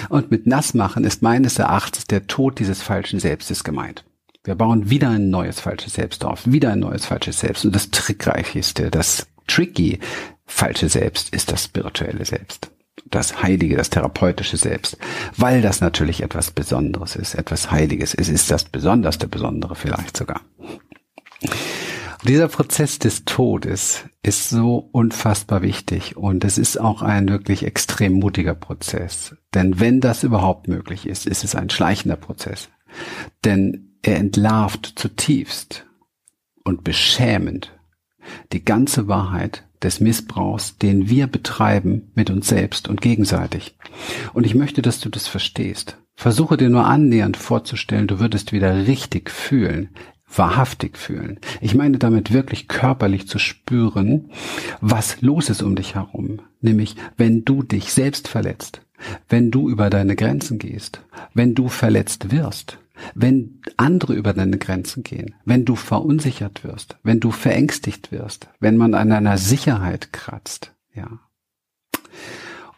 Und 0.10 0.32
mit 0.32 0.48
nass 0.48 0.74
machen 0.74 1.04
ist 1.04 1.22
meines 1.22 1.60
Erachtens 1.60 2.06
der 2.06 2.28
Tod 2.28 2.60
dieses 2.60 2.82
falschen 2.82 3.20
Selbstes 3.20 3.64
gemeint. 3.64 4.06
Wir 4.44 4.56
bauen 4.56 4.90
wieder 4.90 5.10
ein 5.10 5.30
neues 5.30 5.60
falsches 5.62 5.94
Selbst 5.94 6.26
auf, 6.26 6.42
wieder 6.46 6.72
ein 6.72 6.80
neues 6.80 7.06
falsches 7.06 7.40
Selbst. 7.40 7.66
Und 7.66 7.74
das 7.76 7.92
Trickreichste, 7.92 8.92
das 8.92 9.28
tricky 9.48 10.00
falsche 10.46 10.90
Selbst 10.90 11.34
ist 11.34 11.52
das 11.52 11.64
spirituelle 11.64 12.26
Selbst. 12.26 12.70
Das 13.06 13.42
Heilige, 13.42 13.78
das 13.78 13.90
therapeutische 13.90 14.58
Selbst. 14.58 14.98
Weil 15.38 15.62
das 15.62 15.82
natürlich 15.82 16.22
etwas 16.22 16.52
Besonderes 16.52 17.16
ist, 17.16 17.36
etwas 17.36 17.72
Heiliges. 17.72 18.14
Es 18.14 18.28
ist 18.28 18.52
das 18.52 18.66
Besonderste 18.66 19.28
Besondere 19.28 19.76
vielleicht 19.76 20.18
sogar. 20.18 20.42
Dieser 22.26 22.48
Prozess 22.48 23.00
des 23.00 23.26
Todes 23.26 24.06
ist 24.22 24.50
so 24.50 24.90
unfassbar 24.94 25.62
wichtig 25.62 26.16
und 26.16 26.46
es 26.46 26.58
ist 26.58 26.80
auch 26.80 27.02
ein 27.02 27.28
wirklich 27.28 27.66
extrem 27.66 28.14
mutiger 28.14 28.56
Prozess. 28.56 29.36
Denn 29.54 29.82
wenn 29.82 30.00
das 30.00 30.24
überhaupt 30.24 30.70
möglich 30.70 31.06
ist, 31.06 31.28
ist 31.28 31.44
es 31.44 31.54
ein 31.54 31.70
schleichender 31.70 32.16
Prozess. 32.16 32.70
Denn 33.44 33.98
er 34.04 34.18
entlarvt 34.18 34.94
zutiefst 34.96 35.86
und 36.64 36.86
beschämend 36.86 37.74
die 38.54 38.64
ganze 38.64 39.10
Wahrheit 39.10 39.66
des 39.82 40.00
Missbrauchs, 40.00 40.78
den 40.78 41.10
wir 41.10 41.28
betreiben 41.28 42.14
mit 42.16 42.30
uns 42.30 42.48
selbst 42.48 42.88
und 42.88 43.02
gegenseitig. 43.02 43.76
Und 44.32 44.46
ich 44.46 44.56
möchte, 44.56 44.82
dass 44.82 45.02
du 45.02 45.10
das 45.10 45.28
verstehst. 45.28 45.98
Versuche 46.16 46.56
dir 46.56 46.70
nur 46.70 46.86
annähernd 46.86 47.36
vorzustellen, 47.36 48.08
du 48.08 48.20
würdest 48.20 48.54
wieder 48.54 48.88
richtig 48.88 49.30
fühlen, 49.30 49.90
wahrhaftig 50.38 50.98
fühlen. 50.98 51.40
Ich 51.62 51.76
meine 51.76 51.98
damit 51.98 52.34
wirklich 52.34 52.68
körperlich 52.68 53.28
zu 53.28 53.40
spüren, 53.40 54.30
was 54.82 55.22
los 55.22 55.50
ist 55.50 55.62
um 55.62 55.76
dich 55.76 55.96
herum. 55.96 56.40
Nämlich, 56.62 56.96
wenn 57.18 57.46
du 57.46 57.64
dich 57.64 57.92
selbst 57.94 58.28
verletzt, 58.28 58.82
wenn 59.30 59.52
du 59.52 59.70
über 59.70 59.90
deine 59.90 60.16
Grenzen 60.16 60.60
gehst, 60.60 61.02
wenn 61.34 61.56
du 61.56 61.68
verletzt 61.68 62.32
wirst, 62.32 62.78
wenn 63.16 63.62
andere 63.78 64.14
über 64.14 64.34
deine 64.34 64.58
Grenzen 64.58 65.04
gehen, 65.04 65.36
wenn 65.46 65.66
du 65.66 65.76
verunsichert 65.76 66.64
wirst, 66.64 66.98
wenn 67.04 67.20
du 67.20 67.32
verängstigt 67.32 68.12
wirst, 68.12 68.50
wenn 68.60 68.78
man 68.78 68.94
an 68.94 69.10
deiner 69.10 69.38
Sicherheit 69.38 70.14
kratzt, 70.14 70.74
ja. 70.94 71.20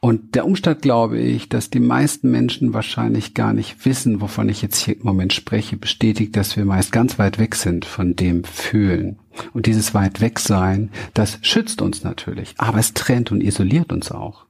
Und 0.05 0.35
der 0.35 0.45
Umstand, 0.45 0.83
glaube 0.83 1.17
ich, 1.17 1.49
dass 1.49 1.71
die 1.71 1.79
meisten 1.79 2.29
Menschen 2.29 2.75
wahrscheinlich 2.75 3.33
gar 3.33 3.53
nicht 3.53 3.87
wissen, 3.87 4.21
wovon 4.21 4.49
ich 4.49 4.61
jetzt 4.61 4.77
hier 4.77 4.97
im 4.97 5.01
Moment 5.01 5.33
spreche, 5.33 5.77
bestätigt, 5.77 6.35
dass 6.35 6.55
wir 6.55 6.63
meist 6.63 6.91
ganz 6.91 7.17
weit 7.17 7.39
weg 7.39 7.55
sind 7.55 7.85
von 7.85 8.15
dem 8.15 8.43
Fühlen. 8.43 9.17
Und 9.51 9.65
dieses 9.65 9.95
weit 9.95 10.21
weg 10.21 10.37
sein, 10.37 10.91
das 11.15 11.39
schützt 11.41 11.81
uns 11.81 12.03
natürlich, 12.03 12.53
aber 12.59 12.77
es 12.77 12.93
trennt 12.93 13.31
und 13.31 13.41
isoliert 13.41 13.91
uns 13.91 14.11
auch. 14.11 14.45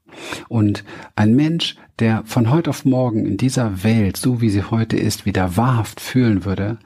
Und 0.49 0.83
ein 1.15 1.37
Mensch, 1.37 1.77
der 1.99 2.23
von 2.25 2.49
heute 2.49 2.69
auf 2.69 2.83
morgen 2.83 3.25
in 3.25 3.37
dieser 3.37 3.81
Welt, 3.85 4.17
so 4.17 4.41
wie 4.41 4.49
sie 4.49 4.63
heute 4.63 4.97
ist, 4.97 5.25
wieder 5.25 5.55
wahrhaft 5.55 6.01
fühlen 6.01 6.43
würde, 6.43 6.79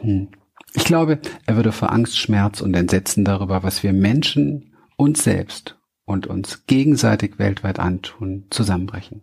hm, 0.00 0.28
ich 0.72 0.84
glaube, 0.84 1.18
er 1.44 1.56
würde 1.56 1.72
vor 1.72 1.92
Angst, 1.92 2.16
Schmerz 2.16 2.62
und 2.62 2.74
Entsetzen 2.74 3.26
darüber, 3.26 3.62
was 3.62 3.82
wir 3.82 3.92
Menschen 3.92 4.72
uns 4.96 5.22
selbst 5.22 5.76
und 6.04 6.26
uns 6.26 6.66
gegenseitig 6.66 7.38
weltweit 7.38 7.78
antun, 7.78 8.44
zusammenbrechen. 8.50 9.22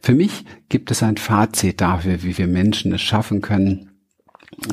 Für 0.00 0.14
mich 0.14 0.44
gibt 0.68 0.90
es 0.90 1.02
ein 1.02 1.16
Fazit 1.16 1.80
dafür, 1.80 2.22
wie 2.22 2.38
wir 2.38 2.46
Menschen 2.46 2.92
es 2.92 3.02
schaffen 3.02 3.42
können, 3.42 3.90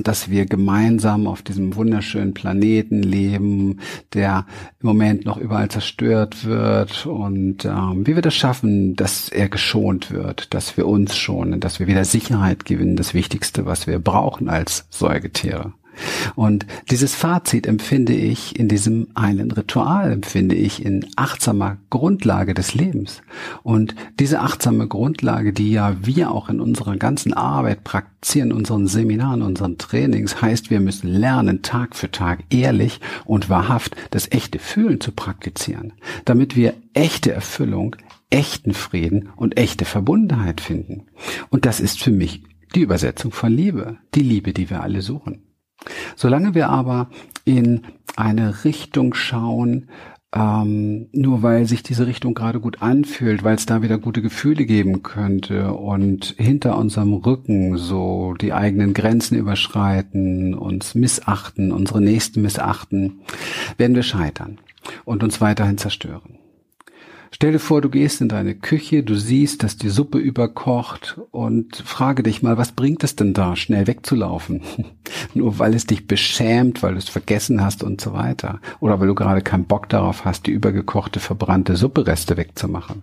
dass 0.01 0.29
wir 0.29 0.45
gemeinsam 0.45 1.27
auf 1.27 1.41
diesem 1.41 1.75
wunderschönen 1.75 2.33
Planeten 2.33 3.03
leben, 3.03 3.79
der 4.13 4.45
im 4.79 4.87
Moment 4.87 5.25
noch 5.25 5.37
überall 5.37 5.69
zerstört 5.69 6.45
wird 6.45 7.05
und 7.05 7.65
ähm, 7.65 8.05
wie 8.05 8.15
wir 8.15 8.21
das 8.21 8.35
schaffen, 8.35 8.95
dass 8.95 9.29
er 9.29 9.49
geschont 9.49 10.11
wird, 10.11 10.53
dass 10.53 10.77
wir 10.77 10.87
uns 10.87 11.17
schonen, 11.17 11.59
dass 11.59 11.79
wir 11.79 11.87
wieder 11.87 12.05
Sicherheit 12.05 12.65
gewinnen, 12.65 12.95
das 12.95 13.13
Wichtigste, 13.13 13.65
was 13.65 13.87
wir 13.87 13.99
brauchen 13.99 14.47
als 14.47 14.85
Säugetiere. 14.89 15.73
Und 16.35 16.65
dieses 16.89 17.15
Fazit 17.15 17.67
empfinde 17.67 18.13
ich 18.13 18.59
in 18.59 18.67
diesem 18.67 19.07
einen 19.13 19.51
Ritual, 19.51 20.11
empfinde 20.11 20.55
ich 20.55 20.83
in 20.83 21.05
achtsamer 21.15 21.77
Grundlage 21.89 22.53
des 22.53 22.73
Lebens. 22.73 23.21
Und 23.63 23.95
diese 24.19 24.41
achtsame 24.41 24.87
Grundlage, 24.87 25.53
die 25.53 25.71
ja 25.71 25.95
wir 26.01 26.31
auch 26.31 26.49
in 26.49 26.59
unserer 26.59 26.97
ganzen 26.97 27.33
Arbeit 27.33 27.83
praktizieren, 27.83 28.51
unseren 28.51 28.87
Seminaren, 28.87 29.41
unseren 29.41 29.77
Trainings, 29.77 30.41
heißt, 30.41 30.69
wir 30.69 30.79
müssen 30.79 31.09
lernen, 31.09 31.61
Tag 31.61 31.95
für 31.95 32.11
Tag 32.11 32.43
ehrlich 32.49 32.99
und 33.25 33.49
wahrhaft 33.49 33.95
das 34.11 34.31
echte 34.31 34.59
Fühlen 34.59 35.01
zu 35.01 35.11
praktizieren, 35.11 35.93
damit 36.25 36.55
wir 36.55 36.73
echte 36.93 37.31
Erfüllung, 37.31 37.95
echten 38.29 38.73
Frieden 38.73 39.29
und 39.35 39.57
echte 39.57 39.85
Verbundenheit 39.85 40.61
finden. 40.61 41.03
Und 41.49 41.65
das 41.65 41.79
ist 41.79 42.01
für 42.01 42.11
mich 42.11 42.43
die 42.75 42.81
Übersetzung 42.81 43.31
von 43.31 43.51
Liebe, 43.51 43.97
die 44.15 44.21
Liebe, 44.21 44.53
die 44.53 44.69
wir 44.69 44.81
alle 44.81 45.01
suchen. 45.01 45.43
Solange 46.15 46.55
wir 46.55 46.69
aber 46.69 47.09
in 47.45 47.81
eine 48.15 48.63
Richtung 48.63 49.13
schauen, 49.13 49.87
ähm, 50.35 51.09
nur 51.11 51.43
weil 51.43 51.65
sich 51.65 51.83
diese 51.83 52.07
Richtung 52.07 52.33
gerade 52.33 52.59
gut 52.59 52.81
anfühlt, 52.81 53.43
weil 53.43 53.55
es 53.55 53.67
da 53.67 53.83
wieder 53.83 53.99
gute 53.99 54.21
Gefühle 54.21 54.65
geben 54.65 55.03
könnte 55.03 55.73
und 55.73 56.35
hinter 56.37 56.77
unserem 56.77 57.13
Rücken 57.13 57.77
so 57.77 58.33
die 58.33 58.51
eigenen 58.51 58.93
Grenzen 58.93 59.37
überschreiten, 59.37 60.55
uns 60.55 60.95
missachten, 60.95 61.71
unsere 61.71 62.01
Nächsten 62.01 62.41
missachten, 62.41 63.21
werden 63.77 63.95
wir 63.95 64.03
scheitern 64.03 64.57
und 65.05 65.23
uns 65.23 65.39
weiterhin 65.39 65.77
zerstören. 65.77 66.39
Stell 67.35 67.51
dir 67.51 67.59
vor, 67.59 67.81
du 67.81 67.89
gehst 67.89 68.21
in 68.21 68.29
deine 68.29 68.53
Küche, 68.53 69.01
du 69.01 69.15
siehst, 69.15 69.63
dass 69.63 69.75
die 69.75 69.89
Suppe 69.89 70.19
überkocht 70.19 71.19
und 71.31 71.77
frage 71.77 72.21
dich 72.21 72.43
mal, 72.43 72.59
was 72.59 72.73
bringt 72.73 73.03
es 73.03 73.15
denn 73.15 73.33
da, 73.33 73.55
schnell 73.55 73.87
wegzulaufen? 73.87 74.61
Nur 75.33 75.57
weil 75.57 75.73
es 75.73 75.87
dich 75.87 76.05
beschämt, 76.05 76.83
weil 76.83 76.91
du 76.91 76.99
es 76.99 77.09
vergessen 77.09 77.63
hast 77.63 77.83
und 77.83 77.99
so 77.99 78.13
weiter. 78.13 78.61
Oder 78.81 78.99
weil 78.99 79.07
du 79.07 79.15
gerade 79.15 79.41
keinen 79.41 79.65
Bock 79.65 79.89
darauf 79.89 80.25
hast, 80.25 80.45
die 80.45 80.51
übergekochte, 80.51 81.19
verbrannte 81.19 81.75
Suppereste 81.75 82.37
wegzumachen. 82.37 83.01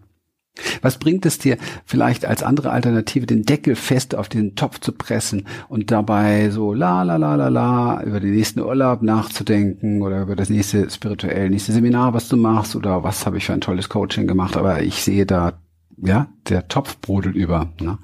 Was 0.82 0.98
bringt 0.98 1.26
es 1.26 1.38
dir 1.38 1.58
vielleicht 1.84 2.24
als 2.24 2.42
andere 2.42 2.70
Alternative, 2.70 3.26
den 3.26 3.42
Deckel 3.42 3.76
fest 3.76 4.14
auf 4.14 4.28
den 4.28 4.56
Topf 4.56 4.80
zu 4.80 4.92
pressen 4.92 5.46
und 5.68 5.90
dabei 5.90 6.50
so 6.50 6.72
la 6.72 7.02
la 7.02 7.16
la 7.16 7.34
la 7.34 7.48
la 7.48 8.02
über 8.02 8.20
den 8.20 8.34
nächsten 8.34 8.60
Urlaub 8.60 9.02
nachzudenken 9.02 10.02
oder 10.02 10.22
über 10.22 10.36
das 10.36 10.50
nächste 10.50 10.88
spirituell 10.90 11.50
nächste 11.50 11.72
Seminar, 11.72 12.14
was 12.14 12.28
du 12.28 12.36
machst 12.36 12.76
oder 12.76 13.02
was 13.02 13.26
habe 13.26 13.38
ich 13.38 13.46
für 13.46 13.52
ein 13.52 13.60
tolles 13.60 13.88
Coaching 13.88 14.26
gemacht, 14.26 14.56
aber 14.56 14.82
ich 14.82 15.02
sehe 15.02 15.26
da 15.26 15.60
ja, 16.02 16.28
der 16.48 16.68
Topf 16.68 16.98
brodelt 16.98 17.36
über. 17.36 17.72
Ne? 17.80 17.98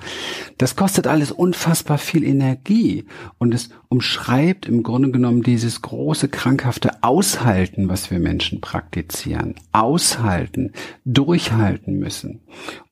Das 0.59 0.77
kostet 0.77 1.07
alles 1.07 1.33
unfassbar 1.33 1.99
viel 1.99 2.25
Energie 2.25 3.07
und 3.39 3.55
es 3.55 3.71
umschreibt 3.89 4.67
im 4.67 4.83
Grunde 4.83 5.11
genommen 5.11 5.43
dieses 5.43 5.83
große 5.83 6.29
krankhafte 6.29 7.03
Aushalten, 7.03 7.89
was 7.89 8.11
wir 8.11 8.19
Menschen 8.19 8.61
praktizieren. 8.61 9.55
Aushalten, 9.73 10.73
durchhalten 11.05 11.99
müssen. 11.99 12.43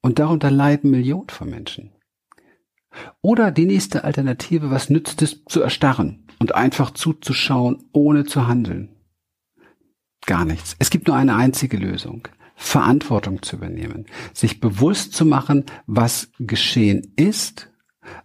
Und 0.01 0.19
darunter 0.19 0.51
leiden 0.51 0.91
Millionen 0.91 1.29
von 1.29 1.51
Menschen. 1.51 1.91
Oder 3.21 3.51
die 3.51 3.67
nächste 3.67 4.05
Alternative, 4.05 4.71
was 4.71 4.89
nützt 4.91 5.21
es 5.23 5.45
zu 5.47 5.61
erstarren 5.61 6.27
und 6.39 6.55
einfach 6.55 6.93
zuzuschauen, 6.93 7.85
ohne 7.93 8.25
zu 8.25 8.47
handeln? 8.47 8.91
Gar 10.27 10.45
nichts. 10.45 10.77
Es 10.79 10.91
gibt 10.91 11.09
nur 11.09 11.17
eine 11.17 11.37
einzige 11.37 11.77
Lösung. 11.77 12.29
Verantwortung 12.55 13.43
zu 13.43 13.57
übernehmen, 13.57 14.07
sich 14.33 14.61
bewusst 14.61 15.13
zu 15.13 15.25
machen, 15.25 15.65
was 15.87 16.31
geschehen 16.39 17.13
ist, 17.17 17.71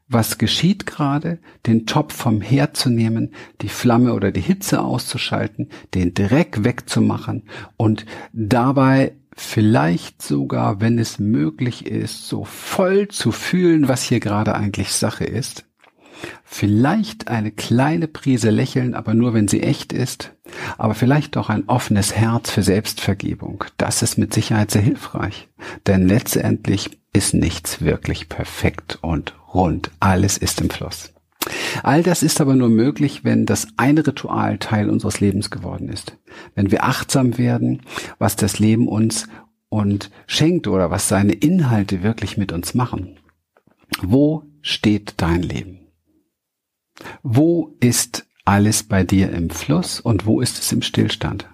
was 0.08 0.38
geschieht 0.38 0.86
gerade, 0.86 1.39
den 1.65 1.86
Topf 1.86 2.13
vom 2.13 2.42
Herd 2.42 2.76
zu 2.76 2.89
nehmen, 2.89 3.34
die 3.62 3.70
Flamme 3.70 4.13
oder 4.13 4.32
die 4.32 4.42
Hitze 4.42 4.82
auszuschalten, 4.82 5.70
den 5.94 6.13
Dreck 6.13 6.63
wegzumachen 6.63 7.44
und 7.78 8.06
dabei 8.34 9.15
vielleicht 9.36 10.22
sogar, 10.22 10.82
wenn 10.82 11.00
es 11.00 11.18
möglich 11.18 11.86
ist, 11.86 12.28
so 12.28 12.44
voll 12.44 13.08
zu 13.08 13.32
fühlen, 13.32 13.88
was 13.88 14.04
hier 14.04 14.20
gerade 14.20 14.54
eigentlich 14.56 14.92
Sache 14.92 15.24
ist, 15.24 15.65
Vielleicht 16.43 17.27
eine 17.27 17.51
kleine 17.51 18.08
Prise 18.08 18.49
Lächeln, 18.49 18.93
aber 18.93 19.13
nur 19.13 19.34
wenn 19.34 19.47
sie 19.47 19.62
echt 19.62 19.93
ist. 19.93 20.34
Aber 20.77 20.95
vielleicht 20.95 21.38
auch 21.38 21.49
ein 21.49 21.67
offenes 21.67 22.15
Herz 22.15 22.49
für 22.51 22.63
Selbstvergebung. 22.63 23.63
Das 23.77 24.01
ist 24.01 24.17
mit 24.17 24.34
Sicherheit 24.34 24.71
sehr 24.71 24.82
hilfreich. 24.82 25.47
Denn 25.88 26.08
letztendlich 26.08 26.99
ist 27.13 27.34
nichts 27.34 27.82
wirklich 27.82 28.29
perfekt 28.29 28.99
und 29.01 29.36
rund. 29.53 29.91
Alles 29.99 30.38
ist 30.38 30.62
im 30.62 30.69
Fluss. 30.69 31.13
All 31.84 32.03
das 32.03 32.23
ist 32.23 32.41
aber 32.41 32.55
nur 32.55 32.69
möglich, 32.69 33.23
wenn 33.23 33.45
das 33.45 33.67
eine 33.77 34.05
Ritual 34.05 34.58
Teil 34.58 34.89
unseres 34.89 35.19
Lebens 35.19 35.49
geworden 35.49 35.89
ist. 35.89 36.17
Wenn 36.55 36.71
wir 36.71 36.84
achtsam 36.84 37.38
werden, 37.38 37.82
was 38.17 38.36
das 38.36 38.60
Leben 38.60 38.88
uns 38.88 39.27
und 39.69 40.12
schenkt 40.27 40.67
oder 40.67 40.91
was 40.91 41.08
seine 41.08 41.34
Inhalte 41.34 42.03
wirklich 42.03 42.38
mit 42.38 42.51
uns 42.51 42.73
machen. 42.73 43.17
Wo 44.01 44.43
steht 44.62 45.13
dein 45.17 45.41
Leben? 45.41 45.79
Wo 47.23 47.75
ist 47.79 48.27
alles 48.45 48.83
bei 48.83 49.03
dir 49.03 49.31
im 49.31 49.49
Fluss 49.49 49.99
und 49.99 50.25
wo 50.25 50.41
ist 50.41 50.59
es 50.59 50.71
im 50.71 50.81
Stillstand? 50.81 51.47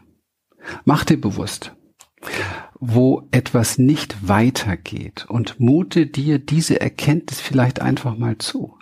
Mach 0.84 1.04
dir 1.04 1.20
bewusst, 1.20 1.74
wo 2.80 3.28
etwas 3.32 3.78
nicht 3.78 4.28
weitergeht 4.28 5.26
und 5.28 5.60
mute 5.60 6.08
dir 6.08 6.40
diese 6.40 6.80
Erkenntnis 6.82 7.40
vielleicht 7.40 7.82
einfach 7.82 8.18
mal 8.18 8.38
zu. 8.38 8.78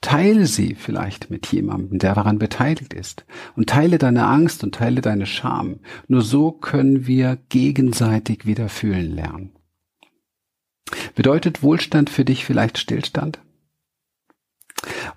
Teile 0.00 0.46
sie 0.46 0.74
vielleicht 0.76 1.30
mit 1.30 1.46
jemandem, 1.48 1.98
der 1.98 2.14
daran 2.14 2.38
beteiligt 2.38 2.94
ist. 2.94 3.26
Und 3.54 3.68
teile 3.68 3.98
deine 3.98 4.26
Angst 4.26 4.64
und 4.64 4.74
teile 4.74 5.02
deine 5.02 5.26
Scham. 5.26 5.80
Nur 6.08 6.22
so 6.22 6.52
können 6.52 7.06
wir 7.06 7.36
gegenseitig 7.50 8.46
wieder 8.46 8.70
fühlen 8.70 9.14
lernen. 9.14 9.52
Bedeutet 11.14 11.62
Wohlstand 11.62 12.08
für 12.08 12.24
dich 12.24 12.46
vielleicht 12.46 12.78
Stillstand? 12.78 13.40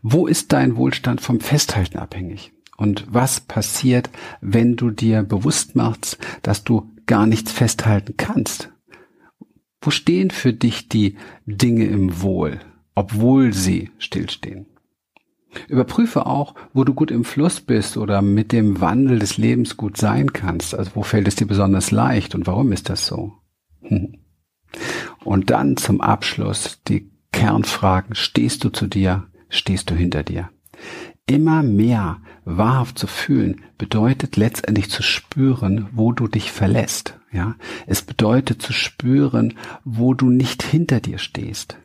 Wo 0.01 0.27
ist 0.27 0.51
dein 0.53 0.75
Wohlstand 0.75 1.21
vom 1.21 1.39
Festhalten 1.39 1.97
abhängig? 1.97 2.51
Und 2.77 3.05
was 3.07 3.39
passiert, 3.39 4.09
wenn 4.41 4.75
du 4.75 4.89
dir 4.89 5.23
bewusst 5.23 5.75
machst, 5.75 6.17
dass 6.41 6.63
du 6.63 6.91
gar 7.05 7.25
nichts 7.25 7.51
festhalten 7.51 8.15
kannst? 8.17 8.71
Wo 9.81 9.91
stehen 9.91 10.31
für 10.31 10.53
dich 10.53 10.89
die 10.89 11.17
Dinge 11.45 11.85
im 11.85 12.21
Wohl, 12.21 12.59
obwohl 12.95 13.53
sie 13.53 13.91
stillstehen? 13.99 14.65
Überprüfe 15.67 16.25
auch, 16.25 16.55
wo 16.73 16.83
du 16.83 16.93
gut 16.93 17.11
im 17.11 17.25
Fluss 17.25 17.61
bist 17.61 17.97
oder 17.97 18.21
mit 18.21 18.51
dem 18.51 18.81
Wandel 18.81 19.19
des 19.19 19.37
Lebens 19.37 19.77
gut 19.77 19.97
sein 19.97 20.33
kannst. 20.33 20.73
Also 20.73 20.91
wo 20.95 21.03
fällt 21.03 21.27
es 21.27 21.35
dir 21.35 21.45
besonders 21.45 21.91
leicht 21.91 22.33
und 22.33 22.47
warum 22.47 22.71
ist 22.71 22.89
das 22.89 23.05
so? 23.05 23.33
Und 25.23 25.49
dann 25.49 25.77
zum 25.77 26.01
Abschluss 26.01 26.81
die 26.87 27.11
Kernfragen. 27.31 28.15
Stehst 28.15 28.63
du 28.63 28.69
zu 28.69 28.87
dir? 28.87 29.27
Stehst 29.53 29.91
du 29.91 29.95
hinter 29.95 30.23
dir? 30.23 30.49
Immer 31.27 31.61
mehr 31.61 32.17
wahrhaft 32.43 32.97
zu 32.97 33.05
fühlen 33.05 33.61
bedeutet 33.77 34.35
letztendlich 34.35 34.89
zu 34.89 35.03
spüren, 35.03 35.87
wo 35.91 36.11
du 36.11 36.27
dich 36.27 36.51
verlässt. 36.51 37.19
Ja, 37.31 37.55
es 37.85 38.01
bedeutet 38.01 38.63
zu 38.63 38.73
spüren, 38.73 39.53
wo 39.85 40.15
du 40.15 40.31
nicht 40.31 40.63
hinter 40.63 40.99
dir 40.99 41.19
stehst 41.19 41.77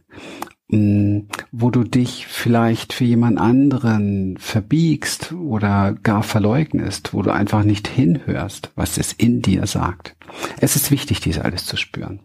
mm, 0.69 1.21
wo 1.53 1.71
du 1.71 1.85
dich 1.85 2.27
vielleicht 2.27 2.95
für 2.95 3.05
jemand 3.05 3.39
anderen 3.39 4.39
verbiegst 4.39 5.33
oder 5.33 5.93
gar 5.93 6.23
verleugnest, 6.23 7.13
wo 7.13 7.21
du 7.23 7.33
einfach 7.33 7.65
nicht 7.65 7.87
hinhörst, 7.87 8.73
was 8.77 8.97
es 8.97 9.13
in 9.13 9.43
dir 9.43 9.67
sagt. 9.67 10.17
Es 10.59 10.75
ist 10.75 10.91
wichtig, 10.91 11.21
dies 11.21 11.39
alles 11.39 11.67
zu 11.67 11.77
spüren. 11.77 12.21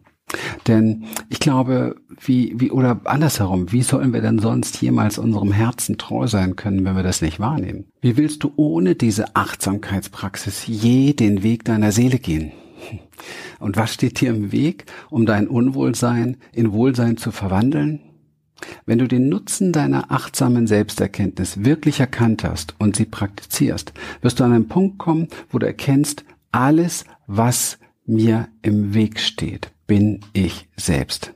Denn 0.68 1.06
ich 1.30 1.40
glaube, 1.40 1.96
wie, 2.20 2.54
wie, 2.58 2.72
oder 2.72 3.02
andersherum, 3.06 3.72
wie 3.72 3.82
sollen 3.82 4.14
wir 4.14 4.22
denn 4.22 4.40
sonst 4.40 4.82
jemals 4.82 5.18
unserem 5.18 5.52
Herzen 5.52 5.98
treu 5.98 6.28
sein 6.28 6.56
können, 6.56 6.86
wenn 6.86 6.96
wir 6.96 7.04
das 7.04 7.22
nicht 7.22 7.40
wahrnehmen? 7.40 7.86
Wie 8.02 8.18
willst 8.18 8.44
du 8.44 8.54
ohne 8.56 8.96
diese 8.96 9.36
Achtsamkeitspraxis 9.36 10.66
je 10.68 11.14
den 11.14 11.44
Weg 11.44 11.66
deiner 11.66 11.92
Seele 11.92 12.20
gehen? 12.20 12.52
Und 13.60 13.78
was 13.78 13.94
steht 13.94 14.20
dir 14.20 14.30
im 14.30 14.52
Weg, 14.52 14.86
um 15.10 15.26
dein 15.26 15.48
Unwohlsein 15.48 16.38
in 16.52 16.72
Wohlsein 16.72 17.18
zu 17.18 17.32
verwandeln? 17.32 18.02
Wenn 18.86 19.00
du 19.00 19.08
den 19.08 19.30
Nutzen 19.30 19.72
deiner 19.72 20.12
achtsamen 20.12 20.68
Selbsterkenntnis 20.68 21.64
wirklich 21.64 22.00
erkannt 22.00 22.44
hast 22.44 22.76
und 22.80 22.96
sie 22.96 23.06
praktizierst, 23.06 23.94
wirst 24.22 24.40
du 24.40 24.44
an 24.44 24.54
einen 24.54 24.68
Punkt 24.68 24.98
kommen, 24.98 25.28
wo 25.50 25.60
du 25.60 25.66
erkennst, 25.66 26.24
alles, 26.52 27.06
was 27.28 27.80
mir 28.06 28.48
im 28.62 28.94
Weg 28.94 29.20
steht, 29.20 29.73
bin 29.88 30.22
ich 30.34 30.68
selbst. 30.76 31.34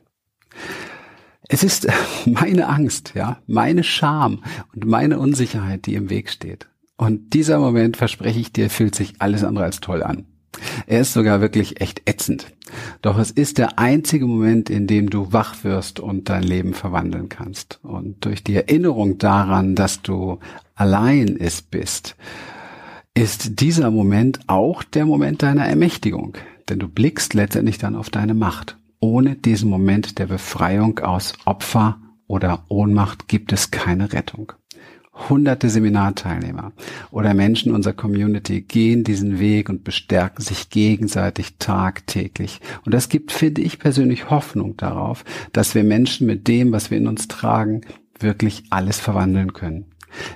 Es 1.49 1.63
ist 1.63 1.87
meine 2.25 2.67
Angst, 2.67 3.13
ja, 3.15 3.39
meine 3.47 3.83
Scham 3.83 4.43
und 4.73 4.85
meine 4.85 5.19
Unsicherheit, 5.19 5.85
die 5.85 5.95
im 5.95 6.09
Weg 6.09 6.29
steht. 6.29 6.67
Und 6.97 7.33
dieser 7.33 7.59
Moment, 7.59 7.95
verspreche 7.95 8.39
ich 8.39 8.51
dir, 8.51 8.69
fühlt 8.69 8.95
sich 8.95 9.15
alles 9.19 9.43
andere 9.43 9.65
als 9.65 9.79
toll 9.79 10.01
an. 10.01 10.25
Er 10.87 11.01
ist 11.01 11.13
sogar 11.13 11.41
wirklich 11.41 11.81
echt 11.81 12.09
ätzend. 12.09 12.47
Doch 13.01 13.17
es 13.19 13.31
ist 13.31 13.59
der 13.59 13.77
einzige 13.77 14.25
Moment, 14.25 14.69
in 14.69 14.87
dem 14.87 15.09
du 15.09 15.31
wach 15.31 15.63
wirst 15.63 15.99
und 15.99 16.29
dein 16.29 16.43
Leben 16.43 16.73
verwandeln 16.73 17.29
kannst. 17.29 17.79
Und 17.83 18.25
durch 18.25 18.43
die 18.43 18.55
Erinnerung 18.55 19.19
daran, 19.19 19.75
dass 19.75 20.01
du 20.01 20.39
allein 20.75 21.37
es 21.39 21.61
bist, 21.61 22.15
ist 23.13 23.61
dieser 23.61 23.91
Moment 23.91 24.39
auch 24.47 24.83
der 24.83 25.05
Moment 25.05 25.43
deiner 25.43 25.65
Ermächtigung. 25.65 26.37
Denn 26.69 26.79
du 26.79 26.87
blickst 26.87 27.33
letztendlich 27.33 27.77
dann 27.77 27.95
auf 27.95 28.09
deine 28.09 28.33
Macht. 28.33 28.77
Ohne 28.99 29.35
diesen 29.35 29.69
Moment 29.69 30.19
der 30.19 30.27
Befreiung 30.27 30.99
aus 30.99 31.33
Opfer 31.45 31.97
oder 32.27 32.65
Ohnmacht 32.67 33.27
gibt 33.27 33.53
es 33.53 33.71
keine 33.71 34.11
Rettung 34.11 34.53
hunderte 35.29 35.69
Seminarteilnehmer 35.69 36.73
oder 37.11 37.33
Menschen 37.33 37.73
unserer 37.73 37.93
Community 37.93 38.61
gehen 38.61 39.03
diesen 39.03 39.39
Weg 39.39 39.69
und 39.69 39.83
bestärken 39.83 40.43
sich 40.43 40.69
gegenseitig 40.69 41.57
tagtäglich. 41.57 42.61
Und 42.85 42.93
das 42.93 43.09
gibt, 43.09 43.31
finde 43.31 43.61
ich 43.61 43.79
persönlich, 43.79 44.29
Hoffnung 44.29 44.77
darauf, 44.77 45.25
dass 45.53 45.75
wir 45.75 45.83
Menschen 45.83 46.27
mit 46.27 46.47
dem, 46.47 46.71
was 46.71 46.91
wir 46.91 46.97
in 46.97 47.07
uns 47.07 47.27
tragen, 47.27 47.81
wirklich 48.19 48.63
alles 48.69 48.99
verwandeln 48.99 49.53
können. 49.53 49.85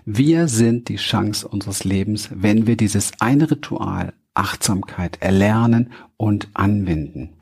Wir 0.05 0.47
sind 0.47 0.89
die 0.89 0.97
Chance 0.97 1.47
unseres 1.47 1.83
Lebens, 1.83 2.29
wenn 2.33 2.67
wir 2.67 2.75
dieses 2.75 3.13
eine 3.19 3.49
Ritual 3.49 4.13
Achtsamkeit 4.33 5.21
erlernen 5.21 5.91
und 6.17 6.49
anwenden. 6.53 7.37